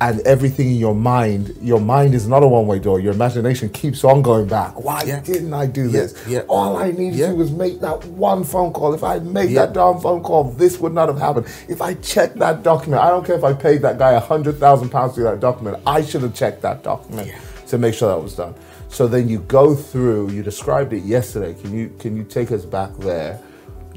[0.00, 2.98] And everything in your mind, your mind is not a one-way door.
[2.98, 4.82] Your imagination keeps on going back.
[4.82, 5.20] Why Yeah.
[5.20, 6.14] didn't I do this?
[6.26, 6.40] yeah.
[6.48, 7.28] All I needed Yeah.
[7.28, 8.94] to was make that one phone call.
[8.94, 9.66] If I made Yeah.
[9.66, 11.46] that darn phone call, this would not have happened.
[11.68, 14.58] If I checked that document, I don't care if I paid that guy a hundred
[14.58, 15.76] thousand pounds to do that document.
[15.86, 17.34] I should have checked that document Yeah.
[17.68, 18.54] to make sure that was done.
[18.92, 20.30] So then you go through.
[20.30, 21.54] You described it yesterday.
[21.60, 23.40] Can you can you take us back there?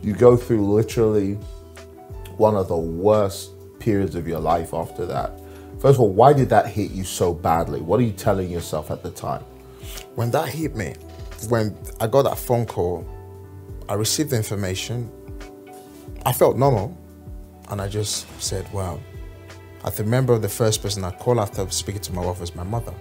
[0.02, 1.34] You go through literally
[2.38, 5.40] one of the worst periods of your life after that.
[5.80, 7.82] First of all, why did that hit you so badly?
[7.82, 9.44] What are you telling yourself at the time?
[10.16, 10.96] when that hit me,
[11.50, 13.06] when I got that phone call,
[13.88, 15.12] I received the information.
[16.26, 16.98] I felt normal,
[17.70, 19.00] and I just said, "Wow."
[19.84, 22.94] I remember the first person I called after speaking to my wife was my mother,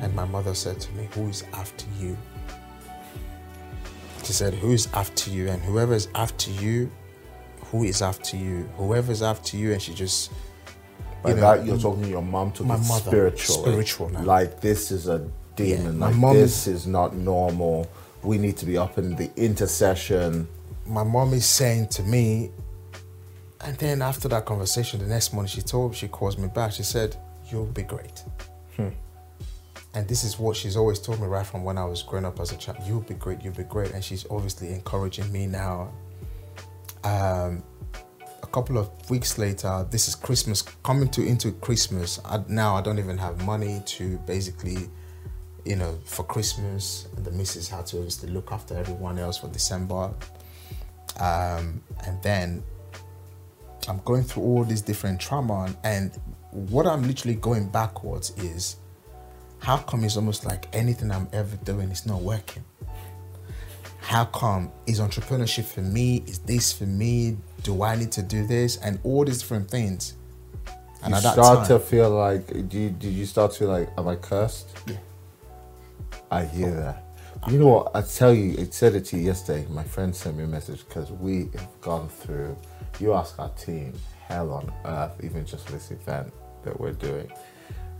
[0.00, 2.16] and my mother said to me, "Who is after you?"
[4.24, 6.90] She said, "Who is after you?" And whoever is after you,
[7.70, 8.68] who is after you?
[8.76, 10.30] Whoever is after you, and she just
[11.22, 13.62] By You know, that, you're talking your mom to my mother, spiritual.
[13.62, 14.22] spiritual now.
[14.22, 15.84] Like this is a demon.
[15.84, 17.86] Yeah, my like mom this is not normal.
[18.22, 20.48] We need to be up in the intercession.
[20.86, 22.50] my mom is saying to me,
[23.60, 26.72] and then after that conversation, the next morning she told she calls me back.
[26.72, 27.16] She said,
[27.50, 28.24] "You'll be great."
[29.94, 32.40] And this is what she's always told me right from when I was growing up
[32.40, 32.78] as a child.
[32.86, 33.42] You'll be great.
[33.42, 33.92] You'll be great.
[33.92, 35.92] And she's obviously encouraging me now.
[37.04, 37.62] Um,
[38.42, 42.20] a couple of weeks later, this is Christmas coming to into Christmas.
[42.24, 44.88] I, now I don't even have money to basically,
[45.64, 47.08] you know, for Christmas.
[47.16, 50.14] And the missus had to obviously look after everyone else for December.
[51.20, 52.62] Um, and then
[53.88, 58.76] I'm going through all these different trauma, and, and what I'm literally going backwards is
[59.62, 62.64] how come it's almost like anything I'm ever doing is not working?
[64.00, 66.24] How come is entrepreneurship for me?
[66.26, 67.36] Is this for me?
[67.62, 68.78] Do I need to do this?
[68.78, 70.14] And all these different things.
[71.04, 73.88] And you start time, to feel like, do you, did you start to feel like,
[73.96, 74.76] am I cursed?
[74.88, 74.96] Yeah.
[76.28, 77.04] I hear that.
[77.48, 77.94] You know what?
[77.94, 79.64] I tell you, it said it to you yesterday.
[79.70, 82.56] My friend sent me a message because we have gone through.
[82.98, 83.92] You ask our team,
[84.26, 86.32] hell on earth, even just for this event
[86.64, 87.30] that we're doing,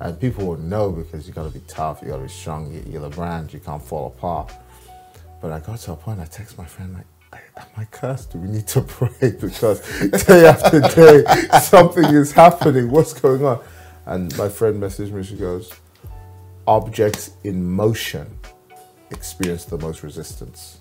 [0.02, 2.72] and people will know because you got to be tough, you got to be strong.
[2.72, 4.52] you- You're the brand, you can't fall apart.
[5.40, 6.20] But I got to a point.
[6.20, 7.06] I text my friend like.
[7.56, 8.32] Am I cursed?
[8.32, 9.30] Do we need to pray?
[9.40, 9.80] Because
[10.26, 11.24] day after day,
[11.62, 12.90] something is happening.
[12.90, 13.60] What's going on?
[14.04, 15.22] And my friend messaged me.
[15.22, 15.72] She goes,
[16.66, 18.26] Objects in motion
[19.10, 20.78] experience the most resistance.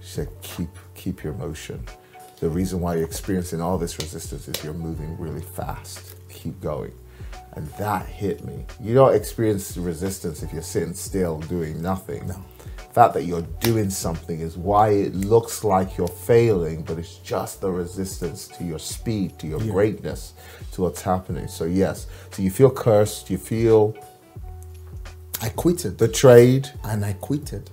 [0.00, 1.84] She said, keep keep your motion.
[2.40, 6.16] The reason why you're experiencing all this resistance is you're moving really fast.
[6.28, 6.92] Keep going.
[7.54, 8.64] And that hit me.
[8.80, 12.26] You don't experience resistance if you're sitting still doing nothing.
[12.28, 12.44] No.
[12.76, 17.16] The fact that you're doing something is why it looks like you're failing, but it's
[17.18, 20.34] just the resistance to your speed, to your greatness,
[20.72, 21.46] to what's happening.
[21.48, 22.06] So yes.
[22.32, 23.96] So you feel cursed, you feel
[25.42, 27.70] I quitted betrayed, and I quitted.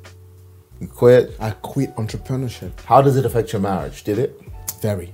[0.80, 1.36] you quit.
[1.40, 2.80] I quit entrepreneurship.
[2.86, 4.04] How does it affect your marriage?
[4.04, 4.40] Did it?
[4.82, 5.13] Very,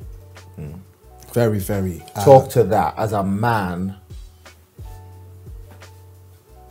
[1.34, 2.04] very, very.
[2.16, 3.96] uh, Talk to that as a man.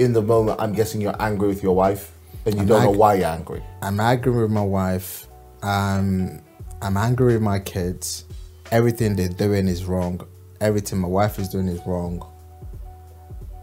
[0.03, 2.13] In the moment, I'm guessing you're angry with your wife,
[2.45, 3.63] and you I'm don't know why you're angry.
[3.83, 5.29] I'm angry with my wife.
[5.63, 6.41] Um,
[6.81, 8.25] I'm angry with my kids.
[8.73, 10.27] Everything they're doing is wrong.
[10.61, 12.27] Everything my wife is doing is wrong.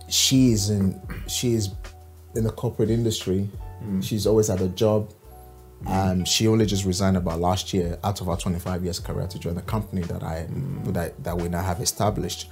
[0.08, 1.02] She is in.
[1.28, 1.71] She is
[2.36, 3.49] in the corporate industry.
[4.02, 5.12] She's always had a job.
[5.88, 9.39] Um, she only just resigned about last year out of our 25 years career to
[9.39, 10.47] join the company that I
[10.91, 12.49] that, that we now have established,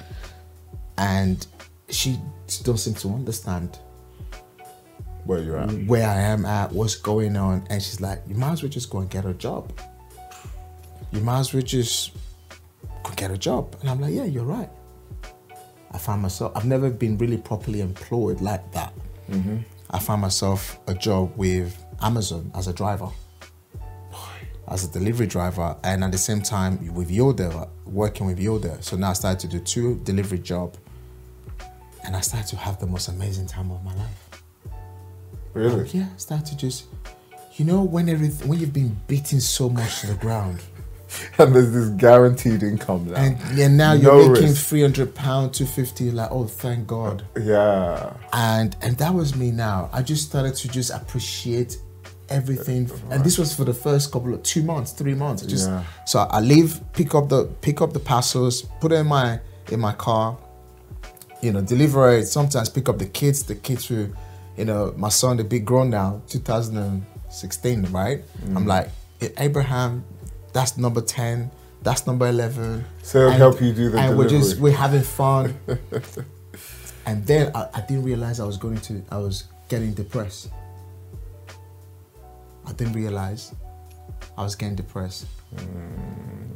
[0.98, 1.48] and
[1.90, 2.20] she
[2.64, 3.80] don't seem to understand
[5.26, 5.72] Where you're at?
[5.88, 8.90] where I am at, what's going on, and she's like, "You might as well just
[8.90, 9.72] go and get a job.
[11.12, 12.12] You might as well just
[13.04, 14.70] go get a job." And I'm like, "Yeah, you're right."
[15.92, 16.52] I found myself.
[16.56, 18.94] I've never been really properly employed like that.
[19.30, 19.58] Mm-hmm.
[19.90, 23.08] I found myself a job with Amazon as a driver,
[24.68, 28.78] as a delivery driver, and at the same time with Yodel, working with Yodel.
[28.82, 30.76] So now I started to do two delivery job,
[32.08, 34.42] and I started to have the most amazing time of my life.
[35.54, 35.88] Really?
[35.90, 36.86] Yeah, start to just,
[37.56, 40.60] you know, when everything, when you've been beaten so much to the ground,
[41.40, 43.16] And there's this guaranteed income now.
[43.16, 44.68] and yeah, now you're making risk.
[44.68, 46.12] three hundred pound, two fifty.
[46.12, 47.26] Like, oh, thank God.
[47.42, 48.14] yeah.
[48.34, 49.52] And and that was me.
[49.52, 51.78] Now I just started to just appreciate
[52.30, 55.44] everything, uh, and this was for the first couple of two months, three months.
[55.44, 55.84] I Just Yeah.
[56.06, 59.40] so I leave, pick up the pick up the parcels, put it in my
[59.72, 60.38] in my car,
[61.42, 62.26] you know, deliver it.
[62.28, 63.44] Sometimes pick up the kids.
[63.44, 64.10] The kids who,
[64.58, 68.24] you know, my son, the big grown now, 2016, right?
[68.56, 68.90] I'm like,
[69.22, 70.04] "Eh, Abraham,
[70.54, 71.52] that's number 10,
[71.84, 72.86] that's number 11.
[73.04, 74.72] So And- help you do the And we're just, delivery.
[74.72, 75.58] we're having fun.
[77.06, 80.50] and then I, I didn't realize I was going to, I was getting depressed.
[82.66, 83.54] I didn't realize
[84.38, 85.26] I was getting depressed.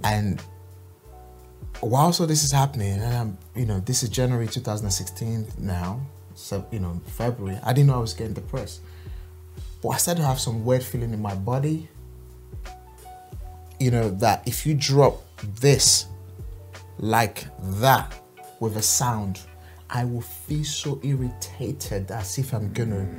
[0.04, 0.42] And
[1.82, 6.02] whilst all this is happening, and I'm, you know, this is January 2016 now,
[6.36, 8.82] so, you know, February, I didn't know I was getting depressed.
[9.82, 11.90] But I started to have some weird feeling in my body,
[13.80, 15.24] you know, that if you drop
[15.60, 16.06] this
[17.00, 17.46] like
[17.80, 18.14] that
[18.60, 19.40] with a sound,
[19.90, 23.10] I will feel so irritated as if I'm gonna,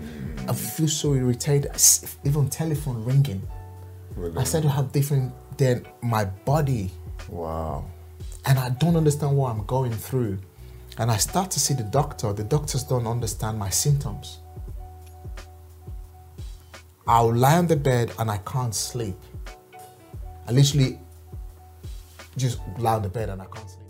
[0.48, 1.70] I feel so irritated,
[2.24, 3.42] even telephone ringing.
[4.36, 6.90] I started to have different, then my body
[7.28, 7.84] Wow.
[8.46, 10.38] And I don't understand what I'm going through.
[10.98, 12.32] And I start to see the doctor.
[12.32, 14.38] The doctors don't understand my symptoms.
[17.06, 19.16] I'll lie on the bed and I can't sleep.
[20.46, 20.98] I literally
[22.36, 23.82] just lie on the bed and I can't sleep.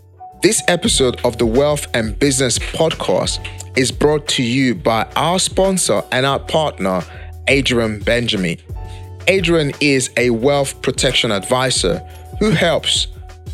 [0.43, 6.03] This episode of the Wealth and Business Podcast is brought to you by our sponsor
[6.11, 7.03] and our partner,
[7.49, 8.59] Adrian Benjamin.
[9.29, 11.99] Adrian is a wealth protection advisor
[12.41, 13.07] who helps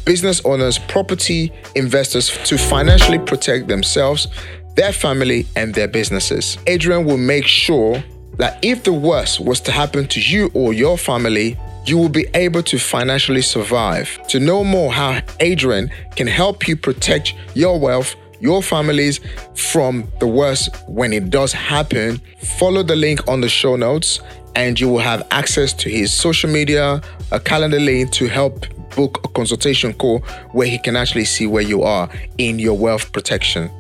[0.09, 4.27] business owners, property investors to financially protect themselves,
[4.75, 6.57] their family, and their businesses.
[6.67, 8.03] Adrian will make sure
[8.39, 12.27] that if the worst was to happen to you or your family, you will be
[12.33, 14.09] able to financially survive.
[14.29, 19.21] To know more how Adrian can help you protect your wealth, your families
[19.57, 22.19] from the worst when it does happen,
[22.59, 24.21] follow the link on the show notes
[24.57, 28.65] and you will have access to his social media, a calendar link to help
[28.99, 30.19] book a consultation call
[30.51, 33.71] where he can actually see where you are in your wealth protection.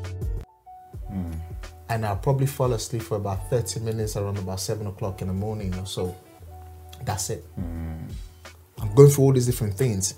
[1.91, 5.35] And I'll probably fall asleep for about 30 minutes around about 7 o'clock in the
[5.35, 6.15] morning or so.
[7.05, 7.45] That's it.
[7.59, 8.13] Mm.
[8.81, 10.15] I'm going through all these different things.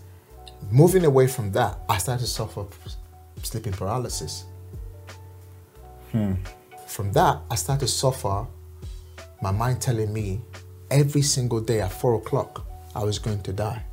[0.71, 2.67] Moving away from that, I started to suffer
[3.43, 4.45] sleeping paralysis.
[6.13, 6.35] Hmm.
[6.87, 8.47] From that, I started to suffer
[9.41, 10.43] my mind telling me
[10.91, 13.85] every single day at four o'clock I was going to die.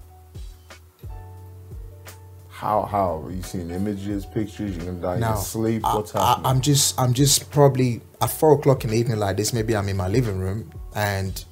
[2.58, 4.76] How how are you seeing images, pictures?
[4.76, 5.86] You're gonna die in Now, your sleep.
[5.86, 6.46] I, What's I, happening?
[6.48, 9.54] I'm just, I'm just probably at four o'clock in the evening like this.
[9.54, 11.46] Maybe I'm in my living room and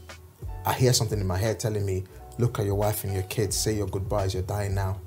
[0.65, 2.05] I hear something in my head telling me,
[2.39, 3.55] "Look at your wife and your kids.
[3.55, 4.33] Say your goodbyes.
[4.33, 4.99] You're dying now."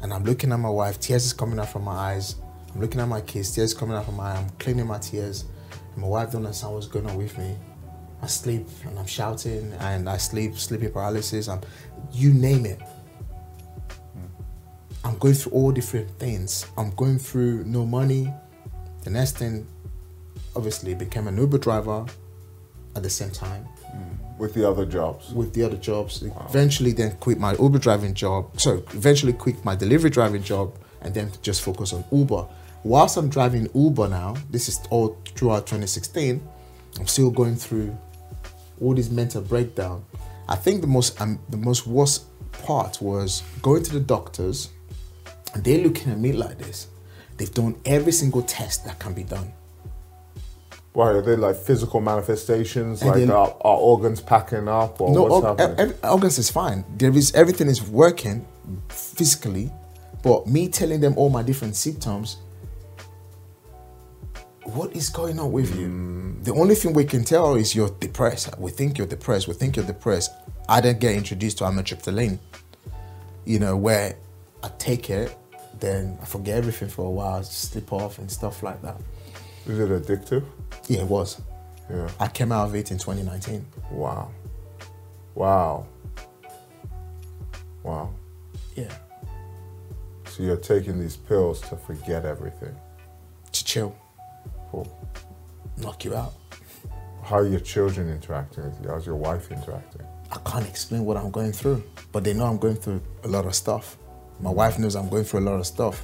[0.00, 0.98] And I'm looking at my wife.
[0.98, 2.36] Tears is coming out from my eyes.
[2.74, 3.54] I'm looking at my kids.
[3.54, 4.30] Tears coming out from my.
[4.30, 4.38] Eyes.
[4.38, 5.44] I'm cleaning my tears.
[5.92, 7.58] And my wife don't understand what's going on with me.
[8.22, 11.46] I sleep and I'm shouting and I sleep, sleeping paralysis.
[11.48, 11.60] I'm,
[12.12, 12.80] you name it.
[15.04, 16.66] I'm going through all different things.
[16.76, 18.32] I'm going through no money.
[19.04, 19.66] The next thing,
[20.54, 22.04] obviously, became an Uber driver
[22.96, 23.66] at the same time
[24.38, 25.32] with the other jobs.
[25.32, 26.22] with the other jobs.
[26.22, 28.60] Eventually, then quit my Uber driving job.
[28.60, 32.46] So eventually, quit my delivery driving job, and then just focus on Uber.
[32.82, 36.42] Whilst I'm driving Uber now, this is all throughout 2016.
[36.98, 37.96] I'm still going through
[38.80, 40.04] all this mental breakdown.
[40.48, 42.24] I think the most um, the most worst
[42.64, 44.70] part was going to the doctors,
[45.56, 46.88] they're looking at me like this.
[47.36, 49.52] They've done every single test that can be done.
[50.92, 53.00] Why are they like physical manifestations?
[53.02, 55.78] And like then- are, are organs packing up or no, what's org- happening?
[55.80, 56.84] ev- ev- organs is fine.
[56.96, 58.44] There is everything is working
[58.88, 59.70] physically,
[60.22, 62.38] but me telling them all my different symptoms.
[64.64, 65.88] What is going on with you?
[65.88, 66.44] Mm.
[66.44, 68.56] The only thing we can tell is you're depressed.
[68.58, 69.48] We think you're depressed.
[69.48, 70.30] We think you're depressed.
[70.68, 72.38] I then get introduced to amitriptyline.
[73.44, 74.16] You know where
[74.62, 75.34] I take it,
[75.80, 78.96] then I forget everything for a while, slip off and stuff like that.
[79.66, 80.44] Is it addictive?
[80.88, 81.40] Yeah, it was.
[81.90, 82.08] Yeah.
[82.18, 83.64] I came out of it in 2019.
[83.90, 84.30] Wow.
[85.34, 85.86] Wow.
[87.82, 88.10] Wow.
[88.76, 88.92] Yeah,
[90.26, 92.74] So you're taking these pills to forget everything.
[93.52, 93.96] to chill,
[94.70, 94.86] Cool.
[95.78, 96.34] knock you out.
[97.24, 98.88] How are your children interacting with you?
[98.90, 100.02] How's your wife interacting?
[100.30, 103.44] I can't explain what I'm going through, but they know I'm going through a lot
[103.46, 103.96] of stuff.
[104.40, 106.02] My wife knows I'm going through a lot of stuff.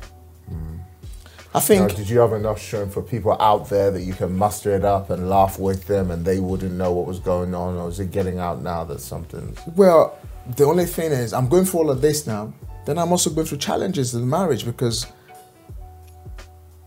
[1.55, 4.37] I Now, think did you have enough strength for people out there that you can
[4.37, 7.77] muster it up and laugh with them and they wouldn't know what was going on?
[7.77, 9.59] Or is it getting out now that something's.
[9.75, 10.19] Well,
[10.57, 12.53] the only thing is, I'm going through all of this now.
[12.85, 15.07] Then I'm also going through challenges in marriage because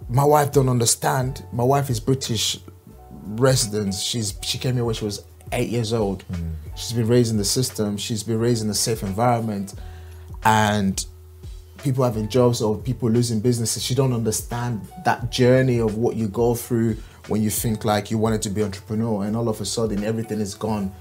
[0.08, 1.44] my wife don't understand.
[1.52, 2.60] My wife is British
[3.24, 3.94] resident.
[3.96, 6.24] She's she came here when she was eight years old.
[6.24, 6.52] Hmm.
[6.76, 7.98] She's been raised in the system.
[7.98, 9.74] She's been raised in a safe environment,
[10.44, 11.06] and
[11.84, 13.84] people having jobs or people losing businesses.
[13.84, 18.18] She don't understand that journey of what you go through when you think like you
[18.18, 20.92] wanted to be entrepreneur, and all of a sudden everything is gone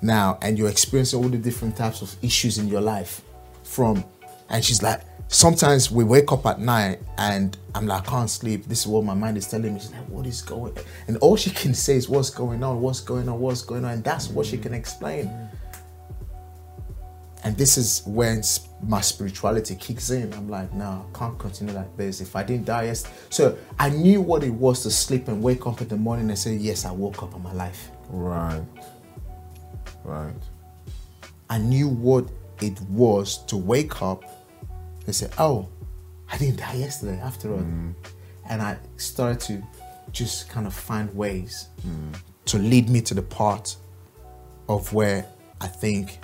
[0.00, 3.22] now, and you're experiencing all the different types of issues in your life.
[3.64, 4.04] From,
[4.48, 8.66] and she's like, sometimes we wake up at night and I'm like, I can't sleep.
[8.66, 9.80] This is what my mind is telling me.
[9.80, 10.76] She's like, what is going?
[11.08, 12.82] And all she can say is, what's going on?
[12.82, 13.40] What's going on?
[13.40, 13.92] What's going on?
[13.92, 15.30] And that's what she can explain.
[17.44, 18.42] And this is when
[18.82, 20.32] my spirituality kicks in.
[20.32, 22.20] I'm like, no, I can't continue like this.
[22.20, 23.04] If I didn't die, yes.
[23.30, 26.38] So I knew what it was to sleep and wake up in the morning and
[26.38, 27.90] say, yes, I woke up in my life.
[28.08, 28.62] Right.
[30.04, 30.34] Right.
[31.50, 34.24] I knew what it was to wake up
[35.06, 35.68] and say, oh,
[36.30, 37.58] I didn't die yesterday after all.
[37.58, 37.94] Mm.
[38.48, 39.62] And I started to
[40.12, 42.14] just kind of find ways mm.
[42.46, 43.76] to lead me to the part
[44.68, 45.26] of where
[45.60, 46.20] I think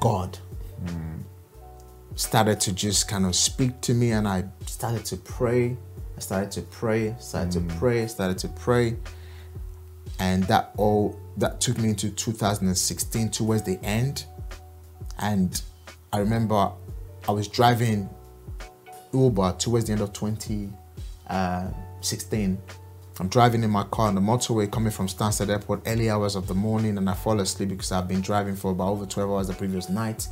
[0.00, 0.38] God
[2.16, 5.76] started to just kind of speak to me and I started to pray.
[6.16, 7.78] I started to pray, started to mm.
[7.78, 8.96] pray, started to pray.
[10.20, 14.26] And that all that took me into 2016 towards the end.
[15.18, 15.60] And
[16.12, 16.70] I remember
[17.28, 18.08] I was driving
[19.12, 22.58] Uber towards the end of 2016.
[23.20, 26.48] I'm driving in my car on the motorway coming from Stansted Airport early hours of
[26.48, 29.46] the morning and I fall asleep because I've been driving for about over 12 hours
[29.46, 30.26] the previous night.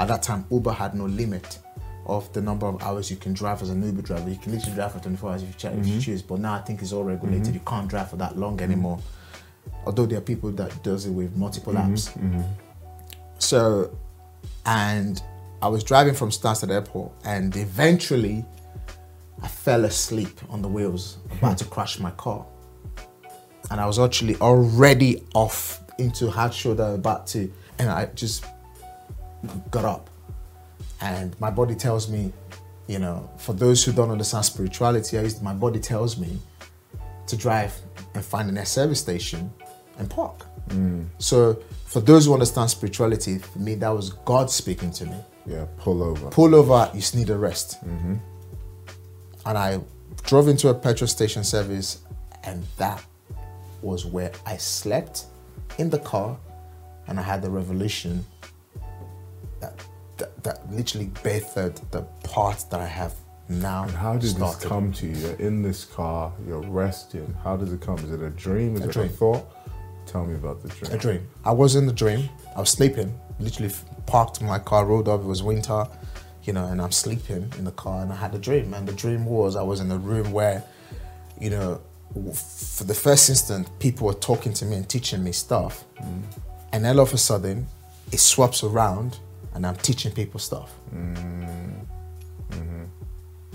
[0.00, 1.60] At that time, Uber had no limit
[2.06, 4.28] of the number of hours you can drive as an Uber driver.
[4.28, 6.00] You can literally drive for 24 hours if you, ch- if you mm-hmm.
[6.00, 7.44] choose, but now I think it's all regulated.
[7.44, 7.54] Mm-hmm.
[7.54, 8.98] You can't drive for that long anymore.
[9.86, 11.94] Although there are people that does it with multiple mm-hmm.
[11.94, 12.44] apps.
[13.38, 13.96] So,
[14.66, 15.22] and
[15.62, 18.44] I was driving from Stansted Airport, and eventually,
[19.44, 22.46] I fell asleep on the wheels, about to crash my car,
[23.70, 28.46] and I was actually already off into hard shoulder, about to, and I just
[29.70, 30.08] got up,
[31.02, 32.32] and my body tells me,
[32.86, 36.38] you know, for those who don't understand spirituality, I used, my body tells me
[37.26, 37.74] to drive
[38.14, 39.52] and find a next service station
[39.98, 40.46] and park.
[40.68, 41.06] Mm.
[41.18, 45.16] So, for those who understand spirituality, for me, that was God speaking to me.
[45.44, 45.66] Yeah.
[45.76, 46.30] Pull over.
[46.30, 47.84] Pull over, you just need a rest.
[47.84, 48.14] Mm-hmm.
[49.46, 49.80] And I
[50.22, 51.98] drove into a petrol station service,
[52.44, 53.04] and that
[53.82, 55.26] was where I slept
[55.78, 56.38] in the car
[57.06, 58.24] and I had the revelation
[59.60, 59.78] that,
[60.16, 63.14] that, that literally bettered the part that I have
[63.48, 63.82] now.
[63.84, 64.60] And how did started.
[64.60, 65.14] this come to you?
[65.16, 67.34] You're in this car, you're resting.
[67.42, 67.98] How does it come?
[67.98, 68.76] Is it a dream?
[68.76, 69.06] Is A it dream.
[69.06, 69.50] a thought?
[70.06, 70.92] Tell me about the dream.
[70.92, 71.28] A dream.
[71.44, 72.28] I was in the dream.
[72.56, 73.18] I was sleeping.
[73.38, 73.72] Literally
[74.06, 75.20] parked my car, rolled up.
[75.20, 75.86] It was winter,
[76.44, 78.02] you know, and I'm sleeping in the car.
[78.02, 78.74] And I had a dream.
[78.74, 80.62] And the dream was I was in a room where,
[81.40, 81.80] you know,
[82.14, 85.84] for the first instant, people were talking to me and teaching me stuff.
[86.72, 87.66] And then all of a sudden,
[88.12, 89.18] it swaps around,
[89.54, 90.72] and I'm teaching people stuff.
[90.94, 92.84] Mm-hmm.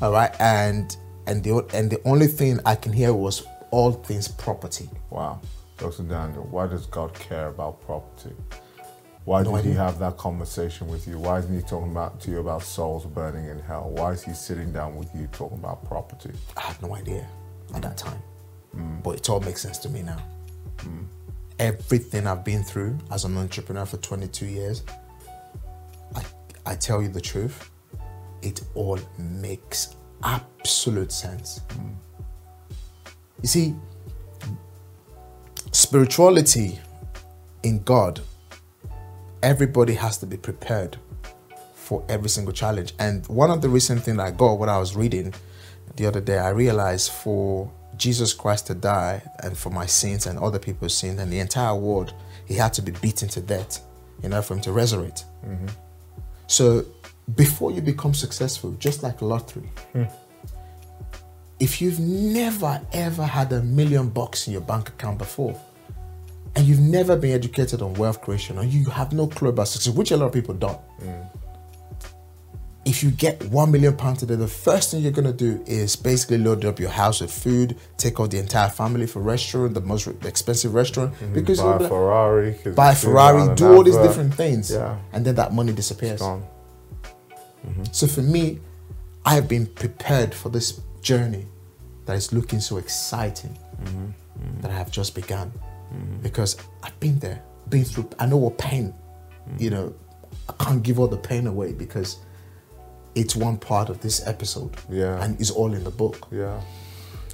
[0.02, 0.96] All right, and
[1.28, 4.90] and the and the only thing I can hear was all things property.
[5.10, 5.42] Wow.
[5.78, 6.04] Dr.
[6.04, 8.36] Daniel, why does God care about property?
[9.26, 11.20] Why No did he have that conversation with you?
[11.20, 13.90] Why isn't he talking about to you about souls burning in hell?
[13.90, 16.32] Why is he sitting down with you talking about property?
[16.58, 17.28] I had no idea
[17.76, 18.22] at that time.
[18.76, 19.04] Mm.
[19.04, 20.18] But it all makes sense to me now.
[20.78, 21.06] Mm.
[21.60, 24.84] Everything I've been through as an entrepreneur for 22 years,
[26.16, 26.24] I,
[26.66, 27.70] I tell you the truth,
[28.42, 31.62] it all makes absolute sense.
[31.70, 31.96] Mm.
[33.42, 33.76] You see,
[35.72, 36.80] spirituality
[37.64, 38.22] in God,
[39.42, 40.98] everybody has to be prepared
[41.74, 42.94] for every single challenge.
[43.00, 45.34] And one of the recent things I got when I was reading
[45.96, 50.40] the other day, I realized for Jesus Christ to die and for my sins and
[50.40, 52.14] other people's sins and the entire world,
[52.46, 53.82] he had to be beaten to death
[54.24, 55.26] in order for him to resurrect.
[55.46, 55.68] Mm-hmm.
[56.48, 56.86] So
[57.36, 60.04] before you become successful, just like lottery, hmm.
[61.60, 65.60] if you've never ever had a million bucks in your bank account before,
[66.60, 69.94] and you've never been educated on wealth creation, or you have no clue about success,
[69.94, 70.80] which a lot of people don't.
[72.84, 76.40] If you get one million pounds today, the first thing you're gonna do is basically
[76.40, 80.08] load up your house with food, take out the entire family for restaurant, the most
[80.26, 81.34] expensive restaurant, mhm.
[81.34, 82.52] because buy a like, Ferrari.
[82.76, 84.98] buy a you've seen it on Ferrari, do all these different things, Yeah.
[85.14, 86.20] and then that money disappears.
[86.20, 86.44] Gone.
[87.66, 87.84] Mm-hmm.
[87.94, 88.60] So for me,
[89.26, 91.46] I have been prepared for this journey
[92.06, 94.08] that is looking so exciting mm-hmm.
[94.08, 94.62] Mm-hmm.
[94.62, 95.54] that I have just begun
[96.22, 98.10] because I've been there, been through.
[98.20, 98.94] I know what pain.
[99.58, 99.96] You know,
[100.48, 102.18] I can't give all the pain away because
[103.16, 104.76] it's one part of this episode.
[104.90, 105.24] Yeah.
[105.24, 106.28] and it's all in the book.
[106.32, 106.60] Yeah.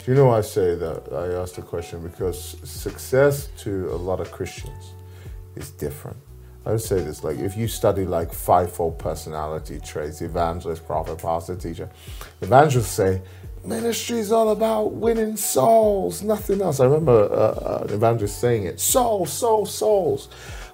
[0.03, 1.11] Do you know why I say that?
[1.11, 4.93] I asked the question because success to a lot of Christians
[5.55, 6.17] is different.
[6.65, 11.55] I would say this like if you study like fivefold personality traits, evangelist, prophet, pastor,
[11.55, 11.89] teacher,
[12.41, 13.21] evangelists say
[13.67, 16.79] ministry is all about winning souls, nothing else.
[16.79, 20.29] I remember uh, an evangelist saying it souls, souls, souls.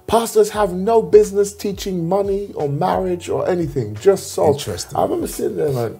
[0.08, 4.58] Pastors have no business teaching money or marriage or anything, just souls.
[4.58, 4.98] Interesting.
[4.98, 5.94] I remember sitting there like,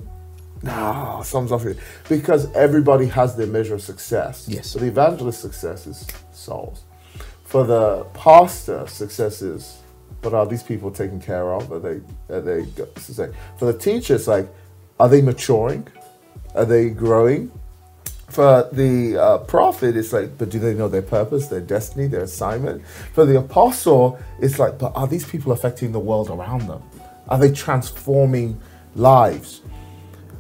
[0.64, 1.78] no, something's off here.
[2.10, 4.48] Because everybody has their measure of success.
[4.50, 4.68] Yes.
[4.68, 6.84] So the evangelist success is souls.
[7.46, 9.78] For the pastor, success is,
[10.22, 11.72] but are these people taken care of?
[11.72, 12.02] Are they,
[12.34, 12.62] are they,
[12.96, 14.48] this is like- for the teacher, it's like,
[15.00, 15.88] are they maturing?
[16.56, 17.52] Are they growing?
[18.30, 22.24] For the uh, prophet, it's like, but do they know their purpose, their destiny, their
[22.24, 22.86] assignment?
[23.14, 26.82] For the apostle, it's like, but are these people affecting the world around them?
[27.28, 28.60] Are they transforming
[28.96, 29.62] lives?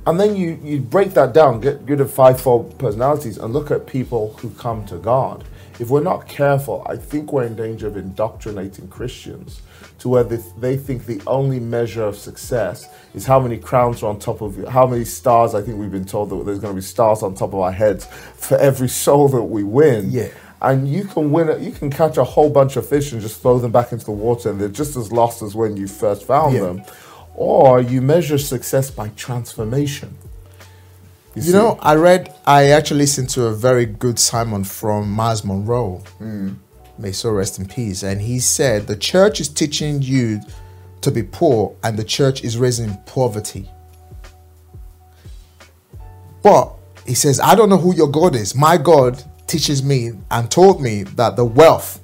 [0.08, 3.86] And then you, you break that down, get rid of fivefold personalities, and look at
[3.88, 5.44] people who come to God.
[5.82, 9.64] If we're not careful, I think we're in danger of indoctrinating Christians
[9.98, 14.12] to where they, they think the only measure of success is how many crowns are
[14.12, 15.56] on top of you, how many stars.
[15.56, 17.72] I think we've been told that there's going to be stars on top of our
[17.72, 18.06] heads
[18.36, 20.12] for every soul that we win.
[20.12, 20.28] Yeah.
[20.62, 23.42] And you can win it, you can catch a whole bunch of fish and just
[23.42, 26.28] throw them back into the water, and they're just as lost as when you first
[26.28, 26.60] found Yeah.
[26.60, 26.84] them.
[27.34, 30.16] Or you measure success by transformation.
[31.36, 31.52] You see?
[31.54, 36.04] know, I read, I actually listened to a very good sermon from Myles Munroe.
[36.18, 36.54] Hmm.
[36.98, 38.04] May so rest in peace.
[38.04, 40.42] And he said, The church is teaching you
[41.02, 43.70] to be poor, and the church is raising poverty.
[46.44, 46.74] But
[47.06, 48.54] he says, I don't know who your God is.
[48.56, 52.00] My God teaches me and told me that the wealth,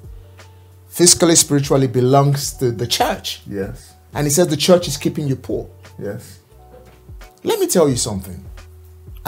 [0.90, 3.42] fiscally, spiritually, belongs to the church.
[3.46, 5.68] Yes, And he says the church is keeping you poor.
[5.98, 6.38] yes.
[7.44, 8.44] Let me tell you something.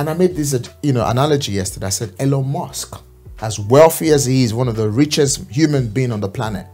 [0.00, 1.84] And I made this, you know, analogy yesterday.
[1.88, 2.98] I said Elon Musk,
[3.42, 6.66] as wealthy as he is, one of the richest human being on the planet.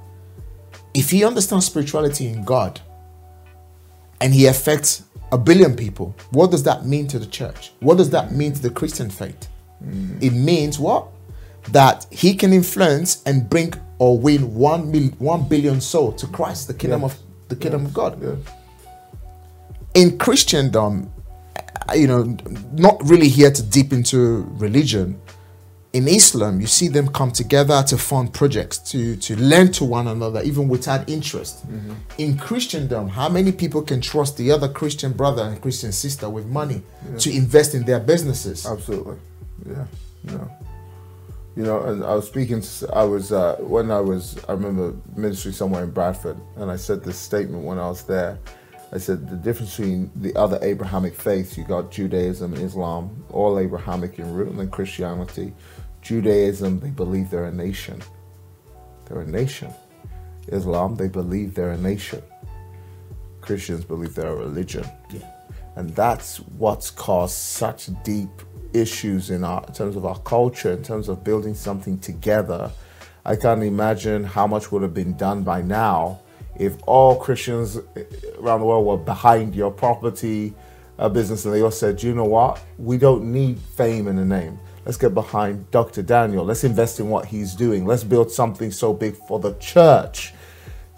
[0.94, 2.80] If he understands spirituality in God,
[4.20, 5.02] and he affects
[5.32, 7.72] a billion people, what does that mean to the church?
[7.80, 9.48] What does that mean to the Christian faith?
[10.20, 11.08] It means what?
[11.72, 16.68] That he can influence and bring or win one mil, one billion soul to Christ,
[16.68, 17.14] the kingdom Yes.
[17.14, 17.18] of
[17.48, 18.38] the kingdom of God Yes.
[19.94, 21.10] in Christendom,
[21.94, 22.36] you know,
[22.72, 25.20] not really here to deep into religion.
[25.96, 30.08] in Islam, you see them come together to fund projects, to, to lend to one
[30.08, 31.66] another, even without interest.
[31.66, 31.92] Mm-hmm.
[32.18, 36.44] In Christendom, how many people can trust the other Christian brother and Christian sister with
[36.44, 36.82] money
[37.18, 38.66] to invest in their businesses?
[38.66, 39.16] Absolutely.
[39.66, 39.86] Yeah.
[40.24, 40.50] No.
[41.56, 44.94] You know, and I was speaking to, I was, uh, when I was, I remember
[45.16, 48.38] ministry somewhere in Bradford, and I said this statement when I was there.
[48.92, 54.18] I said the difference between the other Abrahamic faiths, you got Judaism, Islam, all Abrahamic
[54.18, 55.52] in root, and then Christianity.
[56.02, 58.00] Judaism, they believe they're a nation.
[59.06, 59.72] They're a nation.
[60.48, 62.22] Islam, they believe they're a nation.
[63.40, 64.84] Christians believe they're a religion.
[65.10, 65.30] Yeah.
[65.74, 68.30] And that's what's caused such deep
[68.72, 72.70] issues in our in terms of our culture, in terms of building something together.
[73.24, 76.20] I can't imagine how much would have been done by now
[76.58, 77.78] if all Christians
[78.38, 80.54] around the world were behind your property
[80.98, 82.62] uh, business and they all said, you know what?
[82.78, 84.58] We don't need fame and a name.
[84.84, 86.02] Let's get behind Dr.
[86.02, 86.44] Daniel.
[86.44, 87.84] Let's invest in what he's doing.
[87.86, 90.32] Let's build something so big for the church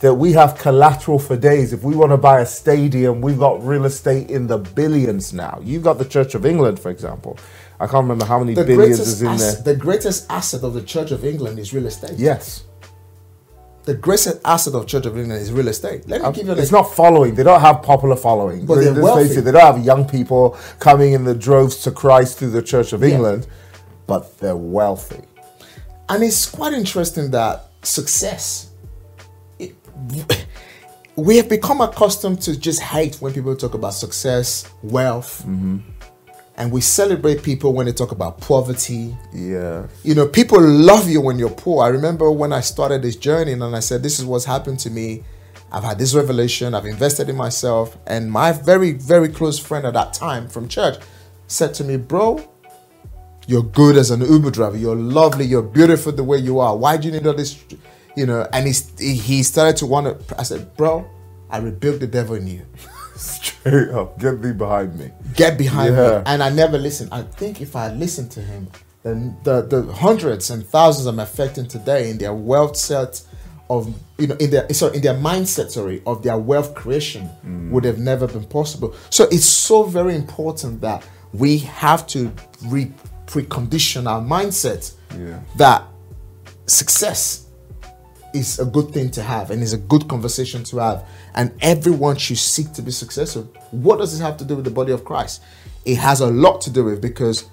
[0.00, 1.72] that we have collateral for days.
[1.72, 5.58] If we want to buy a stadium, we've got real estate in the billions now.
[5.64, 7.36] You've got the Church of England, for example.
[7.80, 9.74] I can't remember how many The billions is in ass- there.
[9.74, 12.12] the greatest asset of the Church of England is real estate.
[12.16, 12.64] Yes.
[13.88, 16.06] The greatest asset of Church of England is real estate.
[16.06, 17.34] Let me um, give you an It's not following.
[17.34, 18.66] They don't have popular following.
[18.66, 19.32] But They- they're wealthy.
[19.32, 22.92] it, they don't have young people coming in the droves to Christ through the Church
[22.92, 23.46] of England,
[24.06, 25.22] but they're wealthy.
[26.10, 28.68] And it's quite interesting that success,
[29.58, 29.74] it,
[31.16, 35.78] we have become accustomed to just hate when people talk about success, wealth, mm-hmm.
[36.58, 39.16] And we celebrate people when they talk about poverty.
[39.32, 39.86] Yeah.
[40.02, 41.84] You know, people love you when you're poor.
[41.84, 44.90] I remember when I started this journey and I said, This is what's happened to
[44.90, 45.22] me.
[45.70, 47.96] I've had this revelation, I've invested in myself.
[48.08, 50.96] And my very, very close friend at that time from church
[51.46, 52.50] said to me, Bro,
[53.46, 54.76] you're good as an Uber driver.
[54.76, 55.44] You're lovely.
[55.44, 56.76] You're beautiful the way you are.
[56.76, 57.64] Why do you need all this?
[58.16, 60.40] You know, and he's, he started to want to.
[60.40, 61.08] I said, Bro,
[61.50, 62.66] I rebuked the devil in you.
[63.18, 64.18] Straight up.
[64.18, 65.10] Get thee behind me.
[65.34, 66.18] Get behind Yeah.
[66.18, 66.22] me.
[66.26, 67.10] And I never listened.
[67.12, 68.68] I think if I listened to him,
[69.02, 73.22] then the, the hundreds and thousands I'm affecting today in their wealth set
[73.70, 77.70] of you know in their sorry in their mindset sorry of their wealth creation mm.
[77.70, 78.94] would have never been possible.
[79.10, 82.32] So it's so very important that we have to
[82.66, 82.90] re
[83.26, 85.40] precondition our mindset Yeah.
[85.56, 85.84] that
[86.66, 87.46] success
[88.34, 91.04] is a good thing to have and is a good conversation to have
[91.34, 94.70] and everyone should seek to be successful what does this have to do with the
[94.70, 95.42] body of christ
[95.84, 97.46] it has a lot to do with because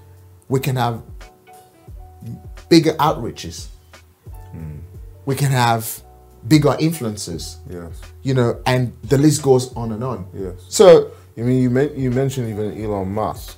[0.50, 1.02] we can have
[2.70, 3.68] bigger outreaches
[5.26, 6.02] we can have
[6.48, 8.00] bigger influences Yes.
[8.22, 10.54] you know and the list goes on and on Yes.
[10.70, 13.58] so You mean you men- you mentioned even Elon Musk.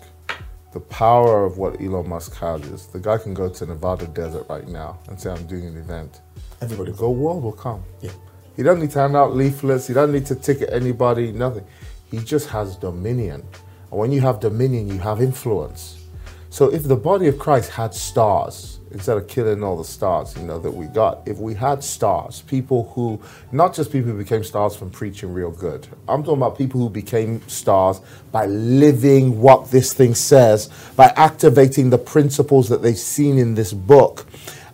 [0.74, 4.46] The power of what Elon Musk has is the guy can go to Nevada desert
[4.50, 6.22] right now and say I'm doing an event.
[6.62, 7.84] Everybody go, world will come.
[8.02, 8.12] yeah
[8.56, 9.88] He doesn't need to hand out leaflets.
[9.88, 11.32] He doesn't need to ticket anybody.
[11.32, 11.66] Nothing.
[12.10, 13.46] He just has dominion.
[13.92, 16.06] And when you have dominion, you have influence.
[16.50, 20.44] So if the body of Christ had stars, instead of killing all the stars, you
[20.44, 24.44] know, that we got, if we had stars, people who, not just people who became
[24.44, 25.88] stars from preaching real good.
[26.08, 28.02] I'm talking about people who became stars
[28.32, 33.74] by living what this thing says, by activating the principles that they've seen in this
[33.74, 34.26] book,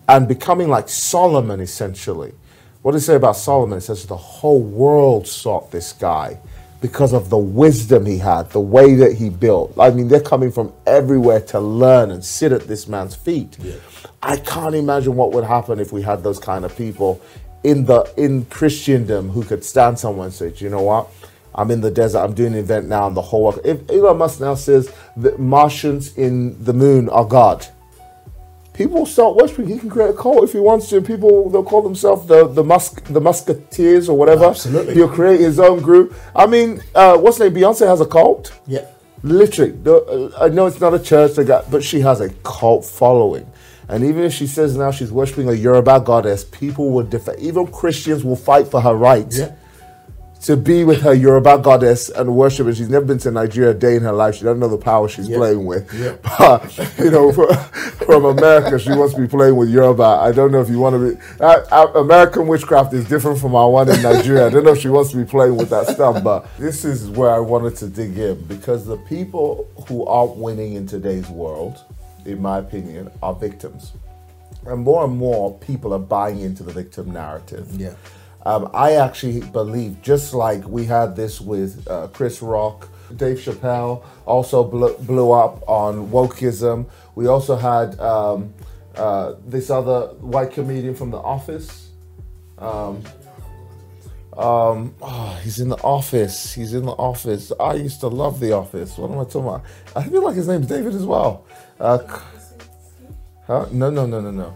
[0.07, 2.33] and becoming like Solomon essentially.
[2.81, 3.77] What does it say about Solomon?
[3.77, 6.37] It says the whole world sought this guy
[6.81, 9.73] because of the wisdom he had, the way that he built.
[9.79, 13.57] I mean, they're coming from everywhere to learn and sit at this man's feet.
[14.21, 17.21] I can't imagine what would happen if we had those kind of people
[17.63, 21.07] in the in Christendom who could stand somewhere and say, "Do you know what?
[21.55, 22.19] I'm in the desert.
[22.19, 25.37] I'm doing an event now, and the whole world." If Elon Musk now says the
[25.37, 27.65] Martians in the moon are God,
[28.73, 29.67] people start worshiping.
[29.67, 31.01] He can create a cult if he wants to.
[31.01, 34.45] People they'll call themselves the the Musk the Musketeers or whatever.
[34.45, 34.93] Absolutely.
[34.95, 36.13] He'll create his own group.
[36.35, 37.53] I mean, uh, what's name?
[37.53, 38.51] Beyonce has a cult.
[38.67, 38.85] yeah
[39.25, 39.95] Literally, the,
[40.35, 43.49] uh, I know it's not a church, they got, but she has a cult following.
[43.87, 47.39] And even if she says now she's worshiping a Yoruba goddess, people will defend.
[47.39, 49.55] Even Christians will fight for her right yeah
[50.43, 52.67] to be with her Yoruba goddess and worship.
[52.67, 54.35] And she's never been to Nigeria a day in her life.
[54.35, 55.37] She doesn't know the power she's Yeah.
[55.37, 55.91] playing with.
[55.93, 56.15] Yeah.
[56.37, 57.53] But you know, for,
[58.05, 60.03] from America, she wants to be playing with Yoruba.
[60.03, 61.21] I don't know if you want to be.
[61.39, 64.47] Uh, uh, American witchcraft is different from our one in Nigeria.
[64.47, 66.21] I don't know if she wants to be playing with that stuff.
[66.23, 70.73] But this is where I wanted to dig in because the people who aren't winning
[70.73, 71.77] in today's world,
[72.25, 73.93] in my opinion, are victims.
[74.65, 77.67] And more and more people are buying into the victim narrative.
[77.77, 77.93] Yeah.
[78.45, 84.03] Um, I actually believe, just like we had this with uh, Chris Rock, Dave Chappelle
[84.25, 86.85] also blew, blew up on wokeism.
[87.15, 88.53] We also had um,
[88.95, 91.89] Uh, this other white comedian from The Office.
[92.59, 93.01] Um,
[94.37, 96.53] um, oh, he's in The Office.
[96.53, 97.51] He's in The Office.
[97.59, 98.95] I used to love The Office.
[98.99, 99.63] What am I talking about?
[99.95, 101.45] I feel like his name's David as well.
[101.79, 101.99] Uh,
[103.47, 103.65] huh?
[103.71, 104.53] No, no, no, no, no.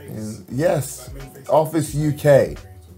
[0.00, 1.10] In- yes,
[1.50, 2.56] Office UK,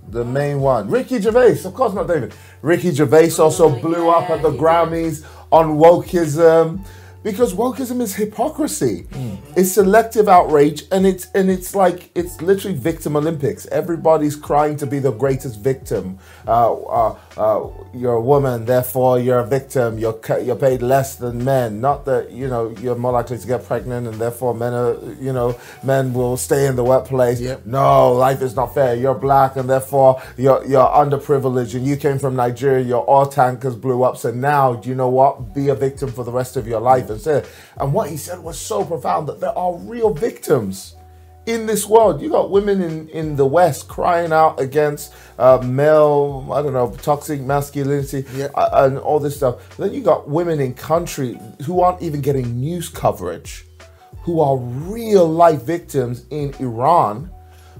[0.08, 0.88] the main one.
[0.90, 2.34] Ricky Gervais, of course not David.
[2.62, 6.80] Ricky Gervais also Oh, blew up at the yeah, he Grammys on wokeism
[7.22, 9.02] because wokeism is hypocrisy.
[9.12, 9.34] Hmm.
[9.56, 13.66] It's selective outrage, and it's and it's like it's literally victim Olympics.
[13.66, 16.18] Everybody's crying to be the greatest victim.
[16.46, 19.98] Uh, uh, uh, you're a woman, therefore you're a victim.
[19.98, 21.80] You're you're paid less than men.
[21.80, 25.32] Not that you know you're more likely to get pregnant, and therefore men are you
[25.32, 27.40] know men will stay in the workplace.
[27.40, 27.66] Yep.
[27.66, 28.94] No, life is not fair.
[28.94, 32.84] You're black, and therefore you're you're underprivileged, and you came from Nigeria.
[32.84, 35.54] Your oil tankers blew up, so now do you know what?
[35.54, 37.10] Be a victim for the rest of your life.
[37.10, 40.95] And said, and what he said was so profound that there are real victims
[41.46, 42.20] in this world.
[42.20, 46.90] You got women in in the West crying out against uh, male, I don't know,
[47.02, 48.48] toxic masculinity Yeah.
[48.54, 49.76] uh, and all this stuff.
[49.76, 53.64] Then you got women in country who aren't even getting news coverage
[54.22, 57.30] who are real life victims in Iran,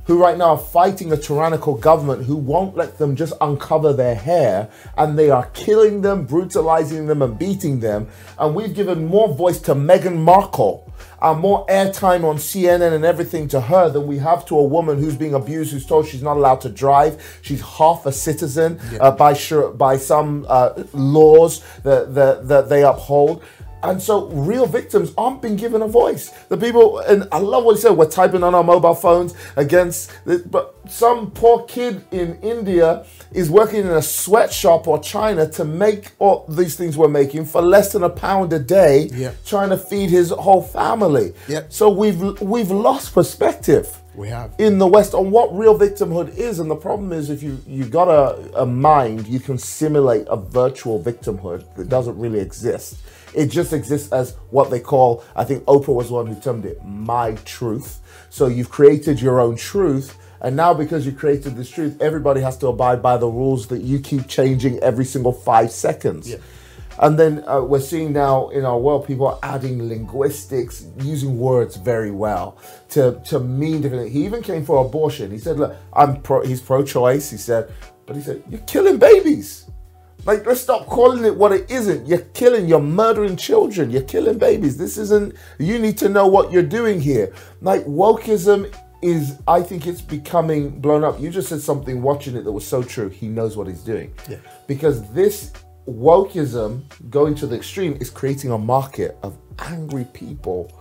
[0.05, 4.15] who right now are fighting a tyrannical government who won't let them just uncover their
[4.15, 8.07] hair, and they are killing them, brutalizing them, and beating them.
[8.39, 10.86] And we've given more voice to Meghan Markle
[11.21, 14.99] and more airtime on CNN and everything to her than we have to a woman
[14.99, 17.41] who's being abused, who's told she's not allowed to drive.
[17.43, 22.83] She's half a citizen uh, by sure, by some uh, laws that, that that they
[22.85, 23.43] uphold.
[23.87, 26.31] And so real victims aren't being given a voice.
[26.49, 30.11] The people, and I love what he said, we're typing on our mobile phones against,
[30.25, 35.65] this, but some poor kid in India is working in a sweatshop or China to
[35.65, 39.33] make all these things we're making for less than a pound a day, Yeah.
[39.45, 41.33] trying to feed his whole family.
[41.49, 41.73] Yep.
[41.73, 44.51] So we've we've lost perspective We have.
[44.59, 46.59] in the West on what real victimhood is.
[46.61, 50.37] And the problem is, if you you got a, a mind, you can simulate a
[50.37, 52.97] virtual victimhood that doesn't really exist.
[53.37, 55.23] It just exists as what they call.
[55.37, 58.01] I think Oprah was the one who termed it my truth.
[58.31, 60.19] So you've created your own truth.
[60.41, 63.83] And now, because you created this truth, everybody has to abide by the rules that
[63.83, 66.35] you keep changing every single five seconds.
[66.99, 71.77] And then uh, we're seeing now in our world, people are adding linguistics, using words
[71.77, 72.57] very well
[72.91, 74.15] to, to mean different things.
[74.15, 75.31] He even came for abortion.
[75.31, 77.31] He said, look, I'm pro, he's pro-choice.
[77.31, 77.71] He said,
[78.07, 79.69] but he said, you're killing babies.
[80.27, 82.07] Like, let's stop calling it what it isn't.
[82.07, 84.77] You're killing, you're murdering children, you're killing babies.
[84.77, 87.33] This isn't, you need to know what you're doing here.
[87.61, 91.21] Like, wokeism is, I think it's becoming blown up.
[91.21, 93.09] You just said something watching it that was so true.
[93.09, 94.13] He knows what he's doing.
[94.29, 94.39] Yeah.
[94.67, 95.53] Because this
[95.87, 100.73] wokeism going to the extreme is creating a market of angry people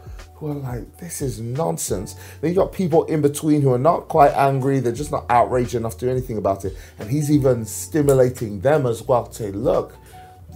[0.52, 2.16] are like, this is nonsense.
[2.42, 5.76] Then you got people in between who are not quite angry, they're just not outraged
[5.76, 6.78] enough to do anything about it.
[7.00, 9.96] And he's even stimulating them as well to say, look,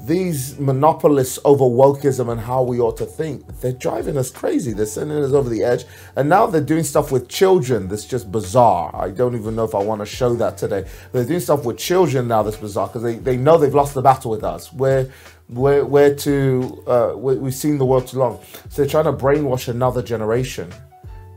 [0.05, 4.71] these monopolists over wokeism and how we ought to think, they're driving us crazy.
[4.71, 5.85] They're sending us over the edge.
[6.15, 8.95] And now they're doing stuff with children that's just bizarre.
[8.95, 10.85] I don't even know if I want to show that today.
[11.11, 14.01] They're doing stuff with children now that's bizarre because they, they know they've lost the
[14.01, 14.71] battle with us.
[14.71, 15.11] We're,
[15.49, 18.39] we're, we're too, uh, we we've seen the world too long.
[18.69, 20.71] So they're trying to brainwash another generation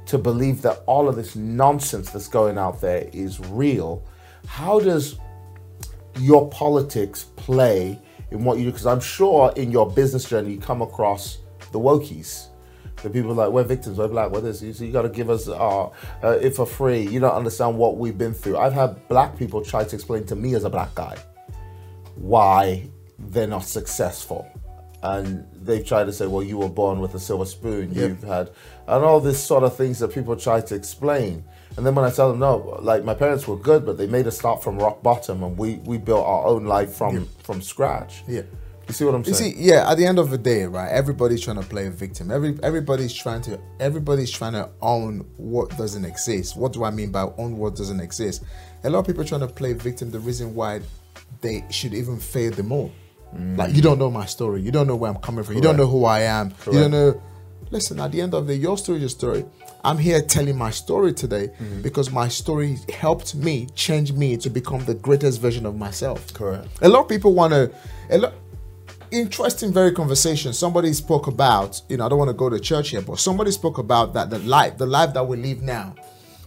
[0.06, 4.06] to believe that all of this nonsense that's going out there is real.
[4.46, 5.18] How does
[6.18, 7.98] your politics play
[8.30, 8.70] in what you do?
[8.70, 11.38] Because I'm sure in your business journey you come across
[11.70, 12.48] the wokies.
[13.02, 14.60] The people like we're victims, we're black, we're this.
[14.60, 15.92] So you got to give us uh, uh,
[16.40, 17.00] it for free.
[17.00, 18.58] You don't understand what we've been through.
[18.58, 21.16] I've had black people try to explain to me as a black guy
[22.14, 22.88] why
[23.22, 24.46] they're not successful.
[25.02, 27.92] And they've tried to say, well, you were born with a silver spoon.
[27.92, 28.08] Yep.
[28.08, 28.50] You've had,
[28.86, 31.44] and all this sort of things that people try to explain.
[31.76, 34.26] And then when I tell them, no, like my parents were good, but they made
[34.28, 38.22] us start from rock bottom and we, we built our own life from, from scratch.
[38.28, 38.42] Yeah.
[38.88, 39.52] You see what I'm saying?
[39.52, 41.90] You see, yeah, at the end of the day, right, everybody's trying to play a
[41.90, 42.30] victim.
[42.30, 46.56] Every everybody's trying to everybody's trying to own what doesn't exist.
[46.56, 48.44] What do I mean by own what doesn't exist?
[48.84, 50.10] A lot of people are trying to play victim.
[50.10, 50.80] The reason why
[51.40, 52.90] they should even fail the more.
[53.32, 54.60] Like you don't know my story.
[54.60, 55.54] You don't know where I'm coming from.
[55.54, 56.54] You don't know who I am.
[56.66, 57.22] You don't know.
[57.70, 59.44] Listen, at the end of the day, your story is your story.
[59.84, 61.80] I'm here telling my story today mm-hmm.
[61.80, 66.32] because my story helped me change me to become the greatest version of myself.
[66.34, 66.68] Correct.
[66.82, 67.72] A lot of people want to.
[68.10, 68.34] A lot
[69.10, 70.52] interesting, very conversation.
[70.52, 71.80] Somebody spoke about.
[71.88, 74.30] You know, I don't want to go to church here, but somebody spoke about that
[74.30, 75.94] the life, the life that we live now.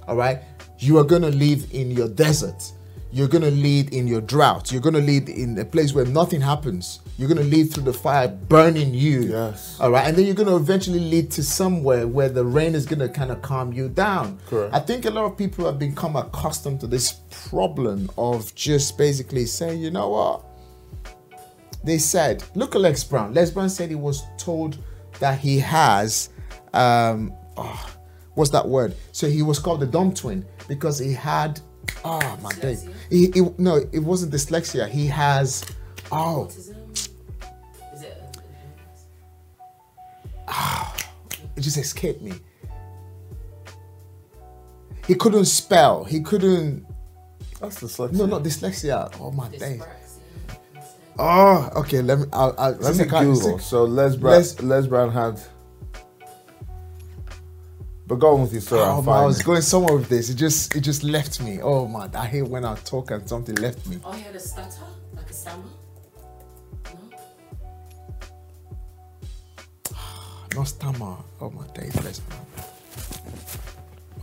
[0.08, 0.42] All right,
[0.80, 2.72] you are going to live in your desert.
[3.16, 4.74] You're going to lead in your drought.
[4.74, 7.00] You're going to lead in a place where nothing happens.
[7.18, 9.22] You're going to lead through the fire burning you.
[9.22, 9.80] Yes.
[9.80, 10.06] All right.
[10.06, 13.08] And then you're going to eventually lead to somewhere where the rain is going to
[13.08, 14.38] kind of calm you down.
[14.48, 14.74] Correct.
[14.74, 17.14] I think a lot of people have become accustomed to this
[17.50, 20.44] problem of just basically saying, you know what?
[21.86, 23.34] They said, look at Les Brown.
[23.34, 24.78] Les Brown said he was told
[25.22, 26.32] that he has,
[26.74, 27.96] um, oh,
[28.34, 28.94] what's that word?
[29.14, 31.62] So he was called the dumb twin because he had,
[32.04, 32.78] oh my day.
[33.10, 34.88] He, he, no, it wasn't dyslexia.
[34.88, 35.66] He has,
[36.12, 36.76] oh, Autism?
[38.02, 38.36] It?
[40.48, 40.96] Ah,
[41.56, 42.34] it just escaped me.
[45.08, 46.04] He couldn't spell.
[46.04, 46.86] He couldn't.
[47.60, 48.14] That's dyslexia.
[48.14, 49.16] No, not dyslexia.
[49.20, 49.82] Oh my days.
[51.18, 52.02] Oh, okay.
[52.02, 52.26] Let me.
[52.34, 53.60] I'll, I'll, Let me Google.
[53.60, 55.40] So Les Brown, Les- Les Brown had.
[58.08, 58.82] But go on with your story.
[58.82, 60.30] Oh, I'm man, I was going somewhere with this.
[60.30, 61.60] It just, it just left me.
[61.62, 63.98] Oh man, I hate when I talk and something left me.
[64.06, 64.86] Oh, he had a stutter?
[65.16, 65.64] Like a stammer?
[66.86, 67.00] No?
[70.56, 71.18] No stammer.
[71.42, 72.46] Oh my days, Les Brown.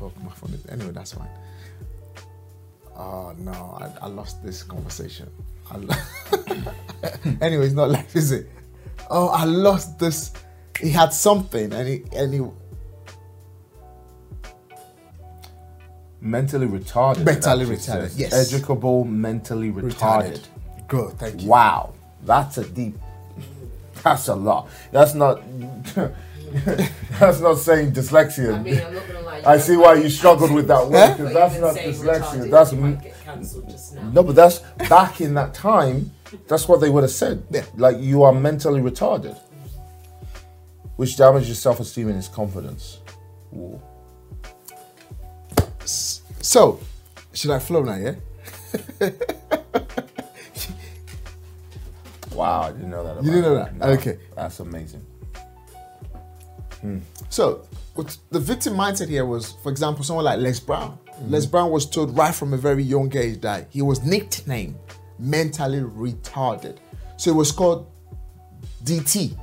[0.01, 0.55] Oh my phone.
[0.55, 1.29] Is, anyway, that's fine.
[2.97, 5.29] Oh no, I, I lost this conversation.
[5.71, 5.95] I lo-
[7.41, 8.49] anyway, it's not life, is it?
[9.11, 10.33] Oh, I lost this.
[10.81, 12.41] He had something, and he and he
[16.23, 17.25] mentally retarded.
[17.25, 18.19] Mentally retarded, says.
[18.19, 18.33] yes.
[18.53, 20.41] Educable, mentally retarded.
[20.89, 21.49] Good, thank you.
[21.49, 22.97] Wow, that's a deep.
[24.03, 24.69] That's a lot.
[24.91, 25.43] That's not.
[27.21, 28.59] that's not saying dyslexia.
[28.59, 29.43] I mean, I'm not gonna lie.
[29.47, 32.21] I see why you struggled with that word because that's not dyslexia.
[32.21, 34.11] retarded, That's you m- might get cancelled just now.
[34.11, 34.59] no, but that's
[34.89, 36.11] back in that time.
[36.49, 37.45] That's what they would have said.
[37.51, 37.65] Yeah.
[37.77, 39.39] Like you are mentally retarded,
[40.97, 42.99] which damages self-esteem and his confidence.
[43.55, 43.81] Ooh.
[46.53, 46.79] So,
[47.33, 47.97] should I flow now?
[47.97, 48.15] Yeah.
[52.35, 53.11] Wow, I didn't know that.
[53.13, 53.83] About didn't know that?
[53.99, 54.19] Okay.
[54.35, 55.05] that's amazing.
[56.81, 56.99] Hmm.
[57.29, 60.99] So, what the victim mindset here was, for example, someone like Les Brown.
[61.07, 61.31] Mm-hmm.
[61.31, 64.77] Les Brown was told right from a very young age that he was nicknamed
[65.19, 66.79] mentally retarded.
[67.19, 67.87] So it was called
[68.85, 69.39] DT,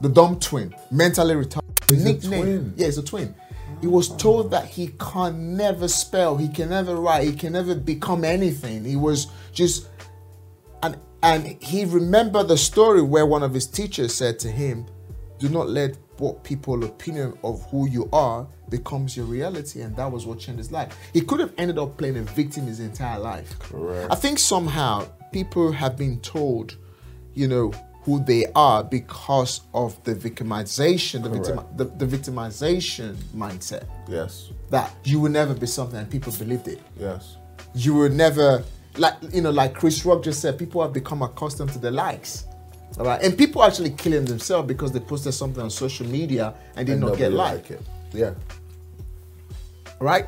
[0.00, 1.62] the dumb twin, mentally retarded.
[1.88, 2.74] He's nickname.
[2.76, 3.34] Yeah, it's a twin.
[3.80, 7.74] He was told that he can never spell, he can never write, he can never
[7.74, 8.84] become anything.
[8.84, 9.88] He was just
[10.82, 14.86] and and he remembered the story where one of his teachers said to him,
[15.38, 20.10] "Do not let what people opinion of who you are becomes your reality," and that
[20.10, 20.96] was what changed his life.
[21.12, 23.58] He could have ended up playing a victim his entire life.
[23.58, 24.10] Correct.
[24.10, 26.76] I think somehow people have been told,
[27.34, 27.72] you know,
[28.06, 33.84] who they are because of the victimization, the, victim, the, the victimization mindset.
[34.08, 37.36] Yes, that you will never be something, and people believed it yes,
[37.74, 38.64] you will never
[38.96, 42.46] like you know like chris rock just said people have become accustomed to the likes.
[42.98, 46.86] All right and people actually killing themselves because they posted something on social media and
[46.86, 47.82] did And not get like it.
[48.12, 48.32] Yeah,
[50.00, 50.26] all right?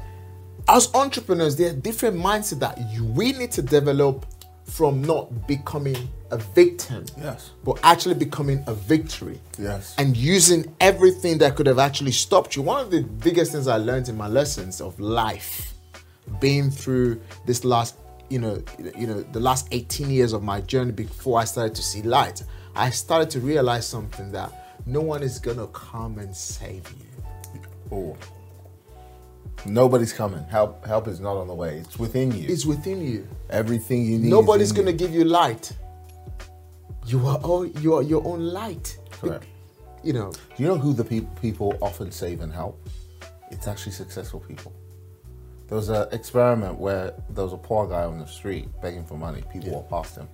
[0.68, 4.26] As entrepreneurs there are different mindset that you, we need to develop
[4.68, 5.96] from not becoming
[6.30, 7.50] a victim Yes.
[7.64, 9.94] but actually becoming a victory Yes.
[9.98, 13.76] and using everything that could have actually stopped you one of the biggest things i
[13.78, 15.72] learned in my lessons of life
[16.40, 17.96] being through this last
[18.28, 18.62] you know
[18.96, 22.42] you know the last 18 years of my journey before i started to see light
[22.76, 24.52] i started to realize something that
[24.84, 27.04] no one is gonna come and save you
[27.90, 28.14] Oh.
[29.66, 30.44] Nobody's coming.
[30.44, 31.78] Help help is not on the way.
[31.78, 32.46] It's within you.
[32.48, 34.30] it's within you Everything you need.
[34.30, 34.96] nobody's gonna you.
[34.96, 35.72] give you light
[37.06, 39.46] you are all you are your own light Correct.
[40.04, 42.78] you know Do you know who the pe- people often save and help?
[43.50, 44.72] It's actually successful people.
[45.68, 49.16] There was an experiment where there was a poor guy on the street begging for
[49.16, 49.42] money.
[49.52, 50.28] People walked past him.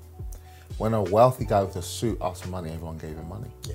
[0.78, 3.50] When a wealthy guy with a suit asked for money, everyone gave him money.
[3.68, 3.74] yeah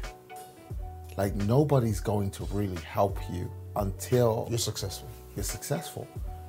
[1.18, 5.10] Like nobody's going to really help you until you're successful
[5.40, 6.06] you're successful,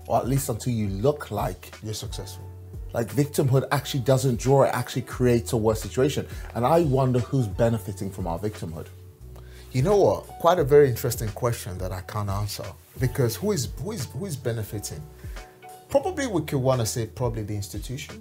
[0.09, 2.45] or at least until you look like you're successful
[2.93, 6.26] like victimhood actually doesn't draw it actually creates a worse situation
[6.57, 8.88] and i wonder who's benefiting from our victimhood
[9.72, 10.20] You know what?
[10.45, 12.66] Quite a very interesting question that I can't answer
[12.99, 15.01] because who is who is who is benefiting?
[15.95, 18.14] Probably we could want to say probably the institution.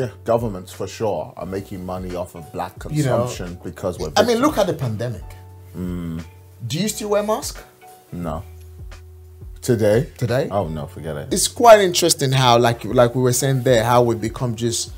[0.00, 4.12] yeah governments for sure are making money off of black You know, consumption because we're
[4.20, 5.28] I mean, look at the pandemic.
[5.72, 6.18] Hmm.
[6.70, 7.54] Do you still wear mask
[8.26, 8.42] no
[9.62, 10.48] today today?
[10.50, 14.02] oh no forget it It's quite interesting how, like like we were saying there, how
[14.02, 14.92] we become just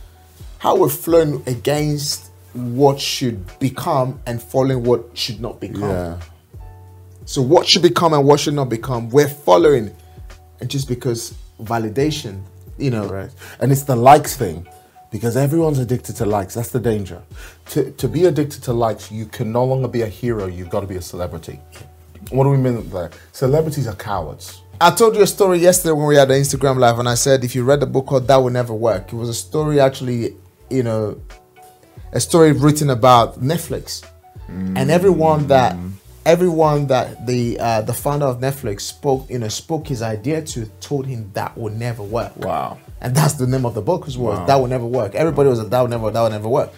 [0.59, 5.91] how we're flowing against what should become and following what should not become.
[5.91, 6.19] yeah
[7.25, 9.95] So what should become and what should not become, we're following,
[10.61, 11.33] and just because
[11.63, 12.43] validation,
[12.77, 13.31] you know, Right.
[13.61, 14.67] And it's the likes thing
[15.13, 16.55] because everyone's addicted to likes.
[16.55, 17.23] That's the danger.
[17.73, 20.81] To, to be addicted to likes, you can no longer be a hero, you've got
[20.81, 21.61] to be a celebrity.
[22.31, 23.19] What do we mean by that?
[23.33, 24.63] Celebrities are cowards.
[24.81, 27.45] I told you a story yesterday when we had the Instagram live, and I said
[27.45, 30.37] if you read the book called "That Will Never Work," it was a story actually,
[30.71, 31.21] you know,
[32.13, 34.05] a story written about Netflix,
[34.49, 35.77] and everyone that
[36.25, 40.67] everyone that the uh, the founder of Netflix spoke, you know, spoke his idea to,
[40.81, 42.37] told him that will never work.
[42.37, 42.79] Wow.
[43.01, 44.47] And that's the name of the book as well.
[44.47, 45.15] That will never work.
[45.15, 46.71] Everybody was like, that will never, that will never work.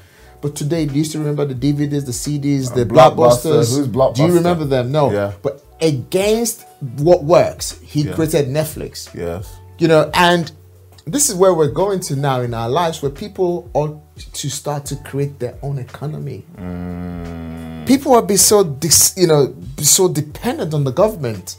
[0.43, 3.15] But today, do you still remember the DVDs, the CDs, the Blockbuster.
[3.17, 3.77] blockbusters?
[3.77, 4.15] Who's Blockbuster?
[4.17, 4.91] Do you remember them?
[4.93, 5.11] No.
[5.13, 5.33] Yeah.
[5.41, 6.65] But against
[6.99, 8.13] what works, he Yeah.
[8.15, 9.09] created Netflix.
[9.15, 9.49] Yes.
[9.79, 10.51] You know, and
[11.07, 13.99] this is where we're going to now in our lives, where people ought
[14.35, 16.45] to start to create their own economy.
[17.87, 21.57] People will be so, dis, you know, so dependent on the government.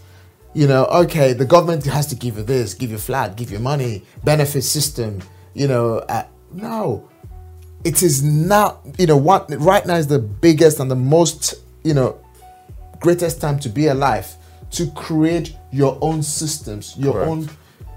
[0.53, 3.59] You know, okay, the government has to give you this, give you flat, give you
[3.59, 5.21] money, benefit system.
[5.53, 6.23] You know, uh,
[6.53, 7.07] no,
[7.83, 11.93] it is now You know, what right now is the biggest and the most, you
[11.93, 12.17] know,
[12.99, 14.27] greatest time to be alive
[14.71, 17.29] to create your own systems, your Correct.
[17.29, 17.49] own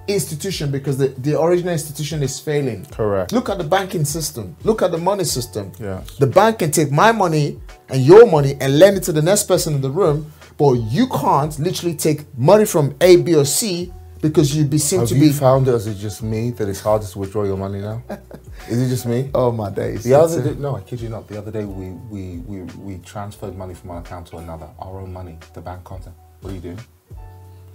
[0.09, 2.85] institution because the, the original institution is failing.
[2.87, 3.33] Correct.
[3.33, 4.57] Look at the banking system.
[4.63, 5.73] Look at the money system.
[5.81, 6.03] Yeah.
[6.19, 9.45] The bank can take my money and your money and lend it to the next
[9.45, 13.93] person in the room, but you can't literally take money from A, B, or C
[14.29, 15.33] because you'd be seen Have to you be.
[15.33, 18.03] found it as it's just me that it's hardest to withdraw your money now?
[18.69, 19.31] Is it just me?
[19.35, 20.03] oh my days!
[20.05, 21.29] The other day, uh, no, I kid you not.
[21.29, 25.01] The other day, we, we, we, we transferred money from one account to another, our
[25.01, 26.15] own money, the bank content.
[26.41, 26.81] What are you doing?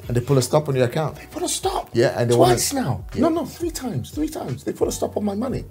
[0.07, 1.15] and they put a stop on your account.
[1.15, 1.89] They put a stop.
[1.93, 3.05] Yeah, and they wanna- now.
[3.13, 3.21] Yeah.
[3.21, 4.09] No, no, three times.
[4.11, 4.63] Three times.
[4.63, 5.63] They put a stop on my money.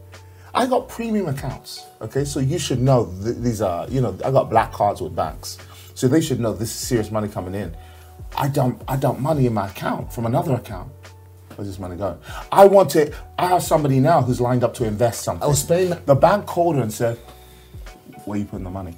[0.54, 1.84] I got premium accounts.
[2.00, 3.88] Okay, so you should know th- these are.
[3.88, 5.58] You know, I got black cards with banks,
[5.94, 7.74] so they should know this is serious money coming in.
[8.36, 10.90] I dump, I dump money in my account from another account.
[11.56, 12.18] Where's this money going?
[12.50, 13.12] I want to.
[13.38, 15.42] I have somebody now who's lined up to invest something.
[15.42, 17.18] I was paying- The bank called her and said,
[18.24, 18.96] "Where you putting the money?"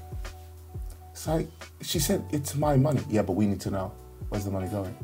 [1.11, 1.49] It's like
[1.81, 3.93] she said, "It's my money." Yeah, but we need to know
[4.29, 4.95] where's the money going.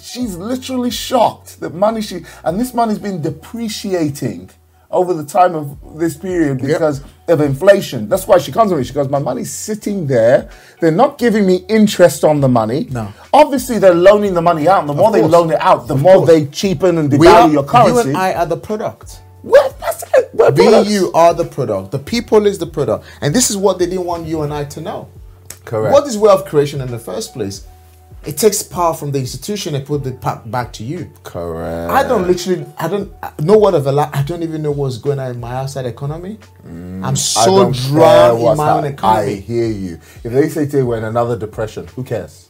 [0.00, 4.50] She's literally shocked that money she and this money's been depreciating
[4.94, 8.08] over the time of this period because of inflation.
[8.08, 8.84] That's why she comes to me.
[8.84, 10.50] She goes, My money's sitting there.
[10.80, 12.86] They're not giving me interest on the money.
[12.90, 13.12] No.
[13.32, 14.80] Obviously, they're loaning the money out.
[14.80, 16.28] And the more they loan it out, the Of more course.
[16.30, 17.92] they cheapen and devalue your currency.
[17.94, 19.20] you and I are the product.
[19.42, 20.30] well, that's it.
[20.34, 20.90] We're We, products.
[20.90, 21.90] you are the product.
[21.92, 23.04] The people is the product.
[23.20, 25.08] And this is what they didn't want you and I to know.
[25.64, 25.92] Correct.
[25.92, 27.66] What is wealth creation in the first place?
[28.26, 31.10] It takes power from the institution and put it back to you.
[31.24, 31.90] Correct.
[31.92, 34.16] I don't literally, I don't know what of a lot.
[34.16, 36.38] I don't even know what's going on in my outside economy.
[36.66, 39.32] Mm, I'm so drowned in my own economy.
[39.32, 40.00] I hear you.
[40.24, 42.48] If they say to you we're in another depression, who cares?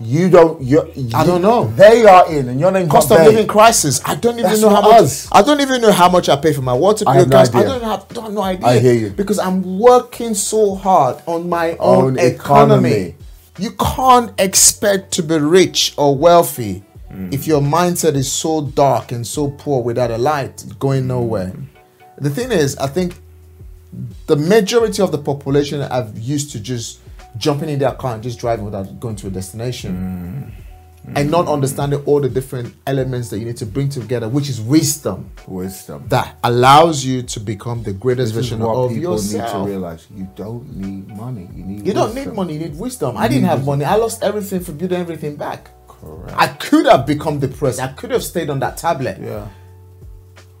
[0.00, 0.60] You don't.
[0.62, 1.68] You're, you I don't know.
[1.68, 4.00] They are in, and your name Cost of living crisis.
[4.04, 5.00] I don't even That's know how much.
[5.02, 5.28] us.
[5.30, 7.20] I don't even know how much I pay for my water I bill.
[7.20, 7.54] have no gas.
[7.54, 8.66] I don't have, don't no idea.
[8.66, 9.10] I hear you.
[9.10, 12.90] because I'm working so hard on my own, Own economy.
[12.90, 13.14] economy.
[13.58, 17.30] You can't expect to be rich or wealthy Mm.
[17.34, 21.52] if your mindset is so dark and so poor without a light, going nowhere.
[22.16, 23.16] The thing is, I think
[24.26, 27.00] the majority of the population have used to just
[27.36, 30.54] jumping in their car and just driving without going to a destination
[31.04, 31.18] Mm.
[31.18, 34.60] and not understanding all the different elements that you need to bring together, which is
[34.60, 36.04] wisdom wisdom.
[36.08, 39.52] that allows you to become the greatest This is version of people yourself.
[39.52, 40.06] need to realize.
[40.14, 41.48] You don't need money.
[41.56, 41.86] You need.
[41.88, 43.16] You don't need money, you need wisdom.
[43.16, 43.84] I didn't have money.
[43.84, 45.70] I lost everything for building everything back.
[45.88, 46.34] Correct.
[46.36, 47.80] I could have become depressed.
[47.80, 49.18] I could have stayed on that tablet.
[49.20, 49.48] yeah.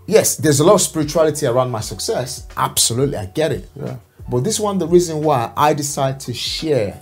[0.08, 2.48] Yes, there's a lot of spirituality around my success.
[2.56, 3.70] Absolutely, I get it.
[3.76, 3.96] Yeah.
[4.28, 7.00] But this one, the reason why I decide to share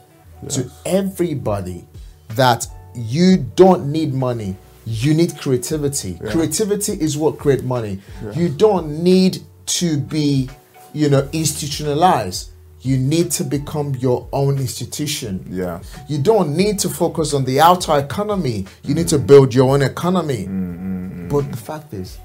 [0.50, 1.86] to everybody
[2.30, 6.18] that you don't need money, you need creativity.
[6.30, 8.00] Creativity is what create money.
[8.34, 10.50] You don't need to be,
[10.92, 12.50] you know, institutionalized.
[12.82, 15.46] You need to become your own institution.
[15.50, 15.80] Yeah.
[16.08, 18.66] You don't need to focus on the outer economy.
[18.82, 19.26] You need to mm.
[19.26, 20.46] build your own economy.
[20.46, 22.18] Mm, mm, but the fact is,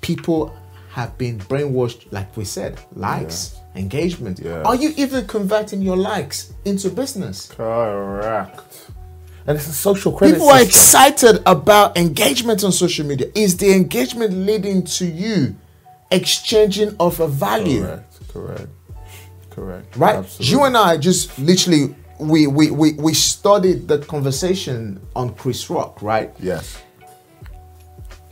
[0.00, 0.56] people
[0.90, 4.38] have been brainwashed, like we said, likes, engagement.
[4.40, 4.62] Yeah.
[4.62, 7.50] Are you even converting your likes into business?
[7.50, 8.90] Correct.
[9.46, 13.26] And it's a social credit People are excited about engagement on social media.
[13.34, 15.56] Is the engagement leading to you
[16.10, 17.80] exchanging of a value?
[17.82, 18.28] Correct.
[18.32, 18.68] Correct.
[19.50, 19.96] Correct.
[19.98, 20.50] right Absolutely.
[20.50, 26.00] you and i just literally we, we we we studied the conversation on chris rock
[26.00, 26.78] right Yes.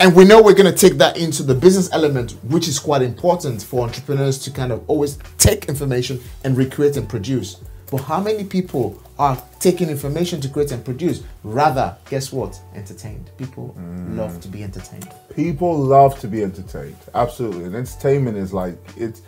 [0.01, 3.03] And we know we're going to take that into the business element which is quite
[3.03, 8.21] important for entrepreneurs to kind of always take information and recreate and produce But how
[8.21, 11.25] many people are taking information to create and produce?
[11.43, 12.61] Rather, guess what?
[12.75, 13.31] Entertained.
[13.37, 14.17] People mm.
[14.17, 15.13] love to be entertained.
[15.35, 16.97] People love to be entertained.
[17.15, 17.65] Absolutely.
[17.65, 19.23] And entertainment is like it's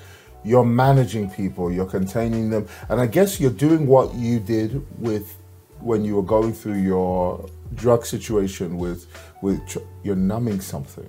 [0.45, 2.69] you're managing people, you're containing them.
[2.89, 5.37] And I guess you're doing what you did with
[5.81, 9.07] when you were going through your drug situation with
[9.43, 11.09] with tr- you're numbing something.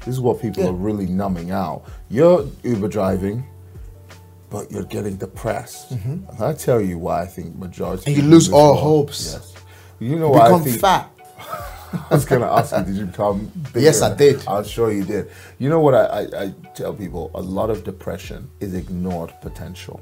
[0.00, 0.70] This is what people Yeah.
[0.70, 1.84] are really numbing out.
[2.10, 3.44] You're Uber driving,
[4.50, 5.90] but you're getting depressed.
[5.92, 8.20] And I tell you why I think majority Mm-hmm.
[8.20, 9.32] And you lose all world- hopes.
[9.32, 9.52] Yes.
[9.98, 11.10] You know why I Become think fat.
[12.10, 13.80] I was gonna ask you, did you become bigger?
[13.86, 14.46] Yes, I did.
[14.46, 15.30] I'm sure you did.
[15.58, 17.30] You know what I, I, I tell people?
[17.34, 20.00] A lot of depression is ignored potential.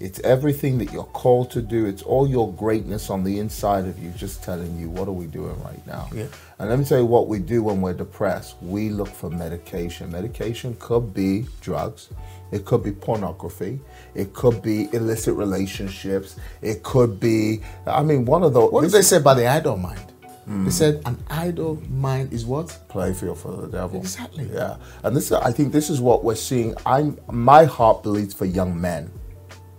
[0.00, 1.84] It's everything that you're called to do.
[1.84, 5.26] It's all your greatness on the inside of you just telling you, what are we
[5.26, 6.08] doing right now?
[6.10, 6.24] Yeah.
[6.58, 8.56] And let me tell you what we do when we're depressed.
[8.62, 10.10] We look for medication.
[10.10, 12.08] Medication could be drugs.
[12.50, 13.78] It could be pornography.
[14.14, 16.36] It could be illicit relationships.
[16.62, 18.72] It could be, I mean, one of those.
[18.72, 20.00] What did they say about the idle mind?
[20.46, 22.76] They said an idle mind is what?
[22.88, 24.00] playfield for the devil.
[24.00, 24.50] Exactly.
[24.52, 26.74] Yeah, and this I think this is what we're seeing.
[26.84, 29.12] I'm my heart bleeds for young men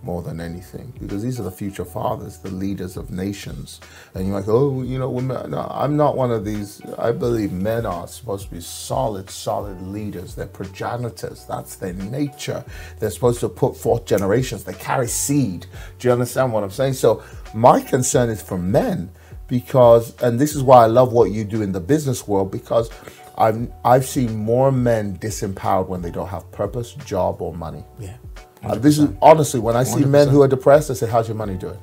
[0.02, 3.80] more than anything because these are the future fathers, the leaders of nations.
[4.14, 5.50] And you're like, oh, you know, women.
[5.50, 6.82] No, I'm not one of these.
[6.98, 10.34] I believe men are supposed to be solid, solid leaders.
[10.34, 11.44] They're progenitors.
[11.46, 12.64] That's their nature.
[12.98, 14.64] They're supposed to put forth generations.
[14.64, 15.66] They carry seed.
[15.98, 16.94] Do you understand what I'm saying?
[16.94, 17.22] So
[17.54, 19.10] my concern is for men
[19.48, 22.90] because and this is why I love what you do in the business world because
[23.36, 27.84] I've I've seen more men disempowered when they don't have purpose, job, or money.
[27.98, 28.16] Yeah.
[28.64, 31.36] Uh, this is honestly when I see men who are depressed, I say, "How's your
[31.36, 31.78] money doing?"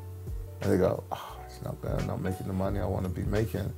[0.62, 1.92] And they go, oh, "It's not good.
[1.92, 3.72] I'm not making the money I want to be making."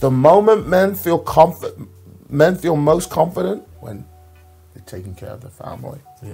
[0.00, 1.88] The moment men feel confident,
[2.28, 4.04] men feel most confident when
[4.74, 6.32] they're taking care of their family Yeah.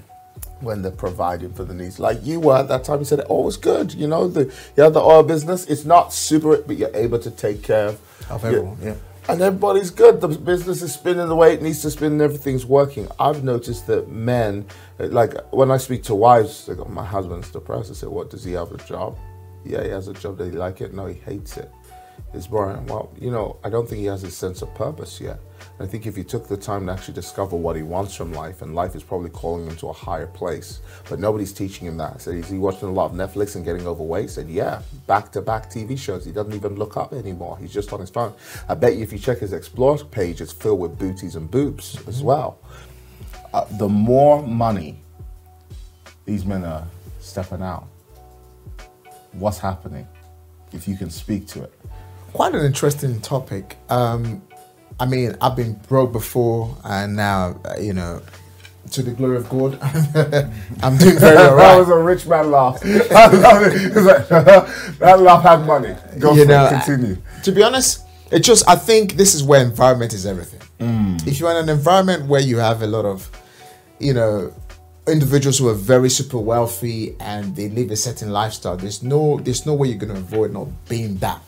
[0.60, 1.98] when they're providing for the needs.
[1.98, 4.44] Like you were at that time, you said, "Oh, it's good." You know, the
[4.76, 5.66] you have the oil business.
[5.66, 8.94] It's not super, but you're able to take care of, Of everyone, yeah.
[9.32, 10.20] And everybody's good.
[10.20, 13.08] The business is spinning the way it needs to spin, and everything's working.
[13.18, 14.66] I've noticed that men,
[14.98, 18.44] like when I speak to wives, they go, "My husband's depressed." I say, "What does
[18.44, 19.16] he have a job?"
[19.64, 20.38] Yeah, he has a job.
[20.38, 20.94] Does he like it?
[20.94, 21.70] No, he hates it.
[22.34, 22.86] It's boring.
[22.86, 25.40] Well, you know, I don't think he has a sense of purpose yet.
[25.80, 28.60] I think if he took the time to actually discover what he wants from life,
[28.60, 32.20] and life is probably calling him to a higher place, but nobody's teaching him that.
[32.20, 34.28] So is he watching a lot of Netflix and getting overweight?
[34.28, 36.26] Said, yeah, back to back TV shows.
[36.26, 37.56] He doesn't even look up anymore.
[37.58, 38.34] He's just on his phone.
[38.68, 41.98] I bet you if you check his explore page, it's filled with booties and boobs
[42.06, 42.58] as well.
[43.54, 45.00] Uh, the more money
[46.26, 46.86] these men are
[47.20, 47.86] stepping out,
[49.32, 50.06] what's happening?
[50.72, 51.72] If you can speak to it.
[52.32, 53.76] Quite an interesting topic.
[53.88, 54.42] Um,
[55.00, 58.20] I mean, I've been broke before, and now you know,
[58.90, 59.78] to the glory of God,
[60.82, 62.80] I'm doing very all That was a rich man laugh.
[62.84, 63.74] I love it.
[63.74, 64.28] It's like,
[64.98, 65.94] that laugh had money.
[66.18, 66.70] Go You for know, it.
[66.70, 67.16] Continue.
[67.44, 70.60] To be honest, it just I think this is where environment is everything.
[70.78, 71.26] Mm.
[71.26, 73.30] If you're in an environment where you have a lot of,
[73.98, 74.52] you know,
[75.06, 79.64] individuals who are very super wealthy and they live a certain lifestyle, there's no there's
[79.64, 81.40] no way you're gonna avoid not being that.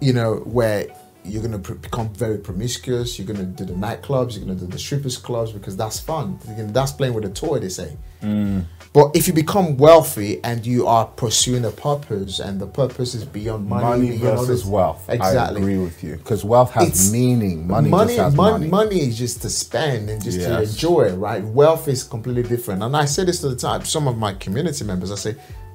[0.00, 0.86] You know, where
[1.24, 3.18] you're gonna pr- become very promiscuous.
[3.18, 4.34] You're gonna do the nightclubs.
[4.36, 6.38] You're gonna do the strippers clubs because that's fun.
[6.72, 7.58] That's playing with a toy.
[7.58, 7.96] They say.
[8.22, 8.64] Mm.
[8.94, 13.24] But if you become wealthy and you are pursuing a purpose, and the purpose is
[13.24, 15.04] beyond money, Money beyond versus wealth.
[15.08, 15.60] exactly.
[15.60, 16.16] I agree with you.
[16.16, 17.66] Because wealth has It's- meaning.
[17.68, 18.66] Money, money, mon- money.
[18.68, 21.44] money is just to spend and just to enjoy, right?
[21.44, 22.82] Wealth is completely different.
[22.82, 25.32] And I say this to the time, some of my community members, I say,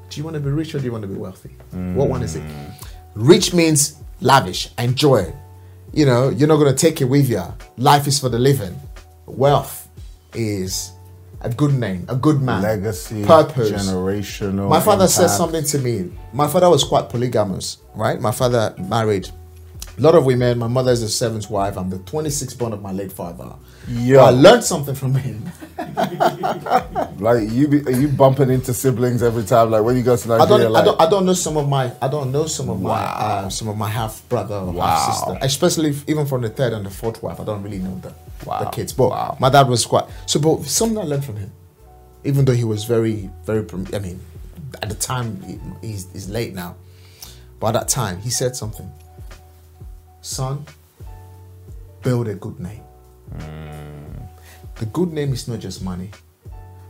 [0.09, 1.51] do you want to be rich or do you want to be wealthy?
[1.71, 2.43] What one is it?
[2.43, 2.73] Mm.
[3.15, 5.33] Rich means lavish, enjoy.
[5.93, 7.43] You know, you're not going to take it with you.
[7.77, 8.79] Life is for the living.
[9.25, 9.87] Wealth
[10.33, 10.91] is
[11.41, 14.69] a good name, a good man, Legacy, purpose, generational.
[14.69, 16.11] my father said something to me.
[16.31, 18.19] My father was quite polygamous, right?
[18.19, 19.29] My father married
[19.97, 20.57] a lot of women.
[20.59, 21.77] My mother is the seventh wife.
[21.77, 23.53] I'm the 26th born of my late father.
[23.87, 25.43] Yeah, I learned something from him.
[27.19, 29.71] Like you, be, are you bumping into siblings every time?
[29.71, 31.55] Like when you go to I Nigeria, don't, like, I don't, I don't know some
[31.57, 34.73] of my, I don't know some of my, uh, some of my half brother or
[34.81, 37.39] half sister, especially if, even from the third and the fourth wife.
[37.39, 38.13] I don't really know the,
[38.45, 39.37] the kids, but Wow.
[39.39, 40.05] my dad was quite.
[40.25, 41.51] So, but something I learned from him,
[42.25, 43.65] even though he was very, very.
[43.93, 44.19] I mean,
[44.81, 46.75] at the time he, he's, he's late now,
[47.59, 48.91] but at that time he said something.
[50.23, 50.65] Son,
[52.01, 52.81] build a good name.
[53.29, 54.23] Hmm.
[54.75, 56.11] The good name is not just money.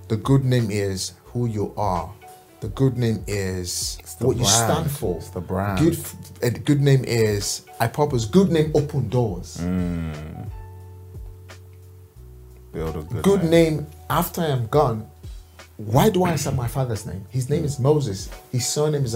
[0.07, 2.13] The good name is who you are.
[2.61, 5.17] The good name is what you stand for.
[5.17, 5.79] It's the brand.
[5.79, 5.97] Good,
[6.43, 8.25] and good name is I purpose.
[8.25, 9.57] Good name open doors.
[9.57, 10.11] Hmm.
[12.71, 13.77] build a good, Good name.
[13.77, 15.09] name after I am gone
[15.77, 17.25] why do I answer my father's name?
[17.29, 17.65] His name hmm.
[17.65, 18.29] is Moses.
[18.51, 19.15] His surname is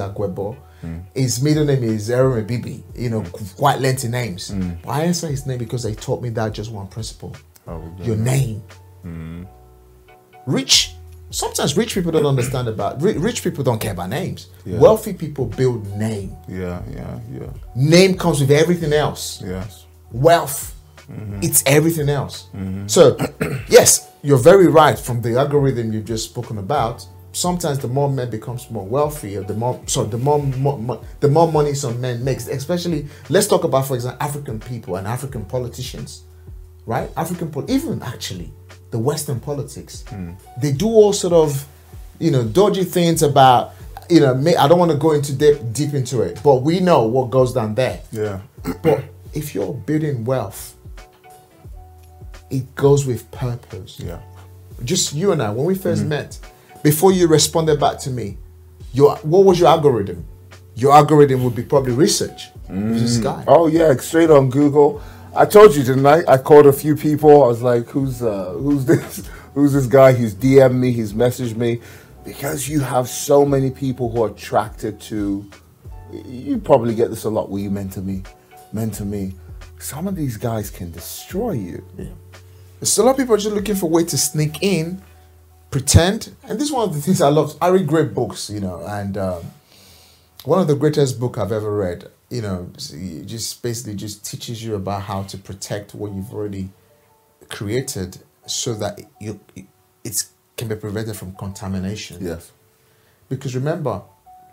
[0.87, 1.03] Agwebo.
[1.15, 2.83] His middle name is Aaron Bibi.
[2.95, 3.21] You know,
[3.57, 4.49] quite lengthy names.
[4.83, 7.35] But I answer his name because they taught me that just one principle.
[7.67, 8.61] Oh, Your name.
[10.45, 10.93] Rich.
[11.29, 14.47] Sometimes rich people don't understand about rich people don't care about names.
[14.65, 14.79] Yeah.
[14.79, 16.33] Wealthy people build name.
[16.47, 17.49] Yeah, yeah, yeah.
[17.75, 19.85] Name comes with everything else Yes.
[20.11, 20.73] wealth.
[21.41, 22.47] It's everything else.
[22.87, 23.17] So,
[23.69, 24.97] yes, you're very right.
[24.99, 27.05] From the algorithm you've just spoken about,
[27.37, 31.27] sometimes the more men becomes more wealthy, the more so the more, more, mo- the
[31.27, 32.47] more money some men makes.
[32.47, 36.23] Especially, let's talk about, for example, African people and African politicians,
[36.85, 37.09] right?
[37.15, 38.51] African, pol- even actually,
[38.91, 40.31] the Western politics, hmm.
[40.59, 41.65] they do all sort of,
[42.19, 43.73] you know, dodgy things about.
[44.09, 46.79] You know, may, I don't want to go into deep, deep into it, but we
[46.79, 48.01] know what goes down there.
[48.11, 48.39] Yeah.
[48.81, 50.77] But if you're building wealth,
[52.49, 53.99] it goes with purpose.
[53.99, 54.21] Yeah.
[54.85, 56.07] Just you and I, when we 1st mm-hmm.
[56.07, 56.39] met,
[56.87, 58.37] before you responded back to me,
[58.93, 60.25] your what was your algorithm?
[60.73, 62.47] Your algorithm would be probably research.
[62.69, 63.43] Who's This guy.
[63.45, 65.01] Oh yeah, straight on Google.
[65.35, 66.23] I told you, didn't I?
[66.25, 67.43] I called a few people.
[67.43, 69.27] I was like, "Who's uh, who's this?
[69.53, 70.93] Who's this guy?" He's DM'd me.
[70.93, 71.81] He's messaged me
[72.23, 75.45] because you have so many people who are attracted to.
[76.13, 77.49] You probably get this a lot.
[77.49, 78.23] Where you mentor me,
[78.71, 79.33] mentor me.
[79.77, 81.83] Some of these guys can destroy you.
[82.81, 85.01] So a lot of people are just looking for a way to sneak in,
[85.77, 86.35] pretend.
[86.43, 87.55] And this is one of the things I love.
[87.61, 89.43] I read great books, you know, and um,
[90.43, 94.63] one of the greatest book I've ever read, you know, it just basically just teaches
[94.63, 96.69] you about how to protect what you've already
[97.49, 99.39] created so that you
[100.03, 100.23] it
[100.55, 102.17] can be prevented from contamination.
[102.25, 102.51] Yes.
[103.29, 104.01] Because remember,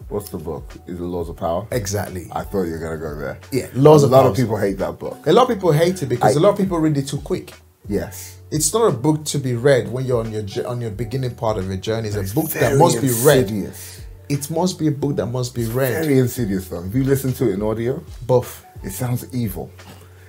[0.09, 0.65] What's the book?
[0.89, 1.67] Is it Laws of Power?
[1.71, 2.27] exactly.
[2.33, 3.39] I thought you were gonna go there.
[3.53, 4.31] Yeah, Laws a of lot Power.
[4.33, 5.25] of people hate that book.
[5.27, 7.19] A lot of people hate it because I- a lot of people read it too
[7.19, 7.55] quick.
[7.89, 8.34] Yes.
[8.51, 11.59] It's not a book to be read when you're on your on your beginning part
[11.59, 12.09] of your journey.
[12.09, 13.51] It's, a book that must be read.
[13.51, 14.03] insidious.
[14.29, 16.05] It must be a book that must be read.
[16.05, 16.85] Very insidious though.
[16.85, 18.65] If you listen to it in audio, Both.
[18.83, 19.71] it sounds evil.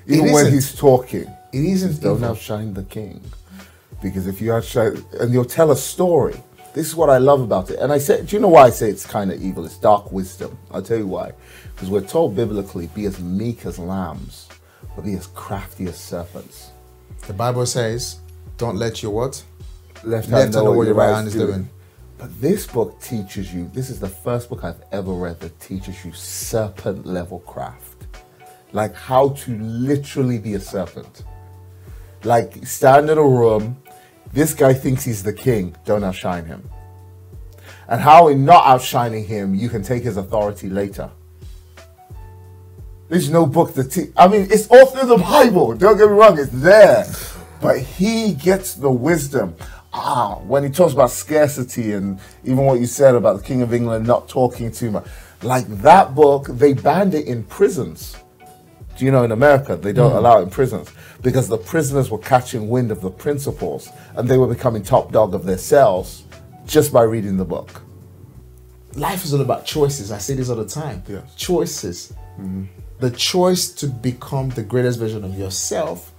[0.07, 1.27] Even when he's talking.
[1.53, 3.21] It isn't Don't outshine the king.
[4.01, 6.35] Because if you outshine, and you'll tell a story.
[6.73, 7.79] This is what I love about it.
[7.79, 9.63] And I said, do you know why I say it's kind of evil?
[9.65, 10.57] It's dark wisdom.
[10.69, 11.31] I'll tell you why.
[11.73, 14.49] Because we're told biblically, be as meek as lambs,
[14.93, 16.71] but be as crafty as serpents.
[17.27, 18.19] The Bible says,
[18.57, 19.43] "Don't let your what
[20.03, 21.69] Left hand know what your right hand is doing."
[22.17, 26.05] But this book teaches you, this is the first book I've ever read that teaches
[26.05, 28.07] you serpent level craft.
[28.71, 31.23] Like how to literally be a serpent.
[32.23, 33.77] Like stand in a room,
[34.31, 36.69] this guy thinks he's the king, don't outshine him.
[37.87, 41.11] And how in not outshining him, you can take his authority later.
[43.07, 45.75] There's no book that te- I mean, it's all through the Bible.
[45.75, 47.05] Don't get me wrong, it's there.
[47.61, 49.55] But he gets the wisdom.
[49.93, 53.73] Ah, when he talks about scarcity and even what you said about the King of
[53.73, 55.05] England not talking too much.
[55.41, 58.17] Like that book, they banned it in prisons.
[58.97, 60.89] Do you know in America they don't allow it in prisons
[61.21, 65.33] because the prisoners were catching wind of the principles and they were becoming top dog
[65.33, 66.23] of their cells
[66.65, 67.81] just by reading the book.
[68.95, 70.11] Life is all about choices.
[70.11, 71.03] I say this all the time.
[71.07, 71.35] Yes.
[71.35, 72.13] Choices.
[72.99, 76.13] The choice to become the greatest version of yourself,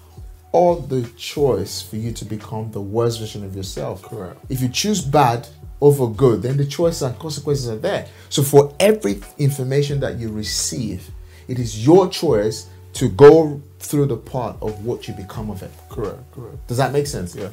[0.53, 4.03] or the choice for you to become the worst version of yourself.
[4.03, 4.39] Correct.
[4.49, 5.47] If you choose bad
[5.81, 8.07] over good, then the choices and consequences are there.
[8.31, 11.11] So for every information that you receive,
[11.49, 15.71] it is your choice to go through the part of what you become of it.
[15.91, 16.67] Correct, correct.
[16.67, 17.35] Does that make sense?
[17.35, 17.53] Yes.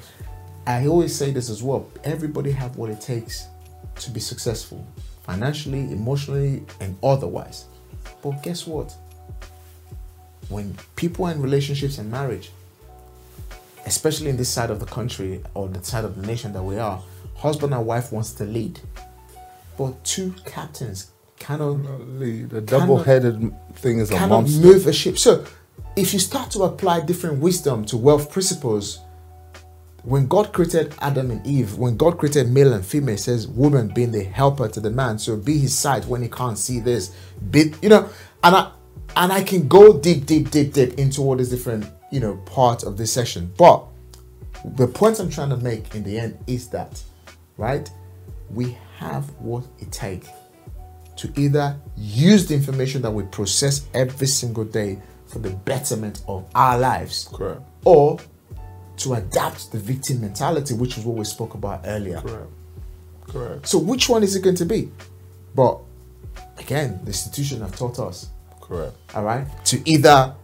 [0.65, 1.89] I always say this as well.
[2.05, 3.47] Everybody have what it takes
[3.95, 4.87] to be successful,
[5.23, 7.65] financially, emotionally, and otherwise.
[8.21, 8.95] But guess what?
[10.49, 12.51] When people are in relationships and marriage,
[13.85, 16.77] especially in this side of the country or the side of the nation that we
[16.77, 17.01] are,
[17.35, 18.79] husband and wife wants to lead,
[19.77, 21.77] but two captains cannot
[22.19, 24.61] The double-headed thing is a cannot monster.
[24.65, 25.17] move a ship.
[25.17, 25.45] So,
[25.95, 28.99] if you start to apply different wisdom to wealth principles,
[30.03, 34.11] when God created Adam and Eve, when God created male and female, says woman being
[34.11, 35.17] the helper to the man.
[35.17, 37.15] So be his side when he can't see this.
[37.51, 38.09] Be you know,
[38.43, 38.71] and I
[39.15, 42.83] and I can go deep, deep, deep, deep into all these different, you know, parts
[42.83, 43.51] of this session.
[43.57, 43.83] But
[44.75, 47.01] the point I'm trying to make in the end is that,
[47.57, 47.89] right?
[48.49, 50.29] We have what it takes
[51.17, 56.45] to either use the information that we process every single day for the betterment of
[56.55, 57.61] our lives, Correct.
[57.85, 58.19] or
[58.97, 62.21] to adapt the victim mentality, which is what we spoke about earlier.
[62.21, 62.49] Correct.
[63.27, 63.67] Correct.
[63.67, 64.91] So, which one is it going to be?
[65.55, 65.79] But
[66.57, 68.29] again, the institution have taught us,
[68.73, 68.95] Correct.
[69.15, 70.35] all right, to either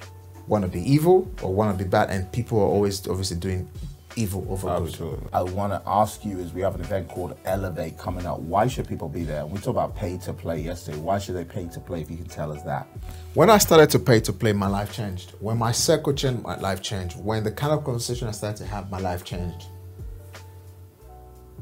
[0.47, 3.69] want to be evil or want to be bad, and people are always obviously doing
[4.15, 4.89] evil over good.
[4.89, 5.29] Absolutely.
[5.33, 8.39] I want to ask you is we have an event called Elevate coming up.
[8.39, 9.45] Why should people be there?
[9.45, 10.97] We talked about pay to play yesterday.
[10.97, 12.87] Why should they pay to play if you can tell us that?
[13.33, 15.31] When I started to pay to play, my life changed.
[15.39, 17.17] When my circle changed, my life changed.
[17.23, 19.67] When the kind of conversation I started to have, my life changed.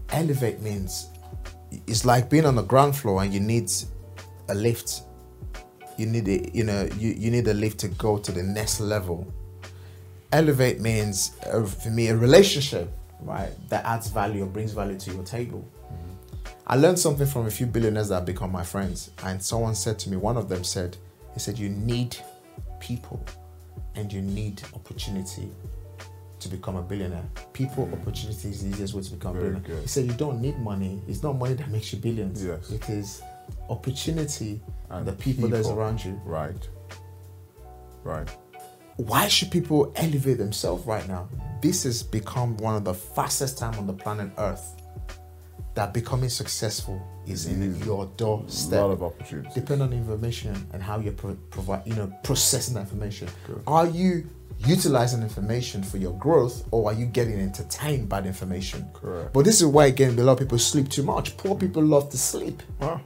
[0.10, 1.10] Elevate means
[1.86, 3.70] it's like being on the ground floor and you need
[4.50, 5.02] a lift.
[5.98, 8.80] You need a, you know, you, you need a lift to go to the next
[8.80, 9.32] level.
[10.32, 12.92] Elevate means uh, for me a relationship,
[13.22, 15.68] right, that adds value or brings value to your table.
[16.68, 19.98] I learned something from a few billionaires that have become my friends, and someone said
[20.00, 20.98] to me, one of them said,
[21.34, 22.18] he said, you need
[22.80, 23.24] people
[23.96, 25.50] and you need opportunity
[26.40, 27.24] to become a billionaire.
[27.54, 29.76] People, opportunity is the easiest way to become Very a billionaire.
[29.76, 29.82] good.
[29.84, 31.02] He said, you don't need money.
[31.08, 32.44] It's not money that makes you billions.
[32.44, 32.70] Yes.
[32.70, 33.22] It is
[33.70, 36.20] opportunity and the people, that's around you.
[36.26, 36.68] Right.
[38.04, 38.30] Right.
[38.98, 41.28] why should people elevate themselves right now?
[41.62, 44.76] This has become one of the fastest time on the planet Earth
[45.74, 47.86] that becoming successful is in Easy.
[47.86, 48.82] your A doorstep.
[48.82, 49.54] lot of opportunities.
[49.54, 53.28] Depend on the information and how you pro- provide, you know, processing that information.
[53.46, 53.62] Good.
[53.68, 54.26] Are you
[54.66, 58.88] utilizing information for your growth, or are you getting entertained by the information?
[58.94, 59.34] Correct.
[59.34, 61.38] But this is why again a lot of people sleep too much.
[61.38, 61.60] Poor mm.
[61.60, 62.64] people love to sleep.
[62.82, 62.98] Huh?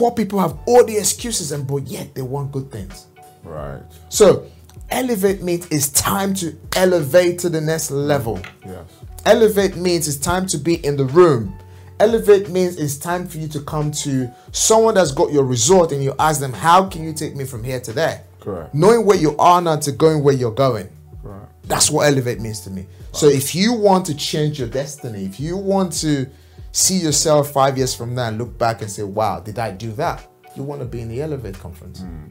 [0.00, 3.08] Poor people have all the excuses, and but yet they want good things.
[3.44, 3.82] Right.
[4.08, 4.46] So,
[4.88, 8.40] elevate means it's time to elevate to the next level.
[8.64, 8.86] Yes.
[9.26, 11.54] Elevate means it's time to be in the room.
[11.98, 16.02] Elevate means it's time for you to come to someone that's got your resort and
[16.02, 18.24] you ask them, How can you take me from here to there?
[18.40, 18.74] Correct.
[18.74, 20.88] Knowing where you are now to going where you're going.
[21.22, 21.46] Right.
[21.64, 22.86] That's what elevate means to me.
[23.12, 26.26] So if you want to change your destiny, if you want to
[26.72, 29.92] see yourself five years from now and look back and say, Wow, did I do
[29.92, 30.26] that?
[30.56, 32.00] You want to be in the Elevate conference.
[32.00, 32.26] Hmm.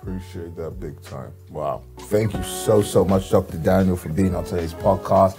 [0.00, 1.32] Appreciate that big time.
[1.50, 1.82] Wow.
[1.98, 3.58] Thank you so, so much, Dr.
[3.58, 5.38] Daniel, for being on today's podcast.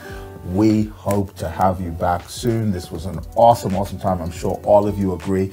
[0.53, 2.71] We hope to have you back soon.
[2.71, 4.21] This was an awesome, awesome time.
[4.21, 5.51] I'm sure all of you agree.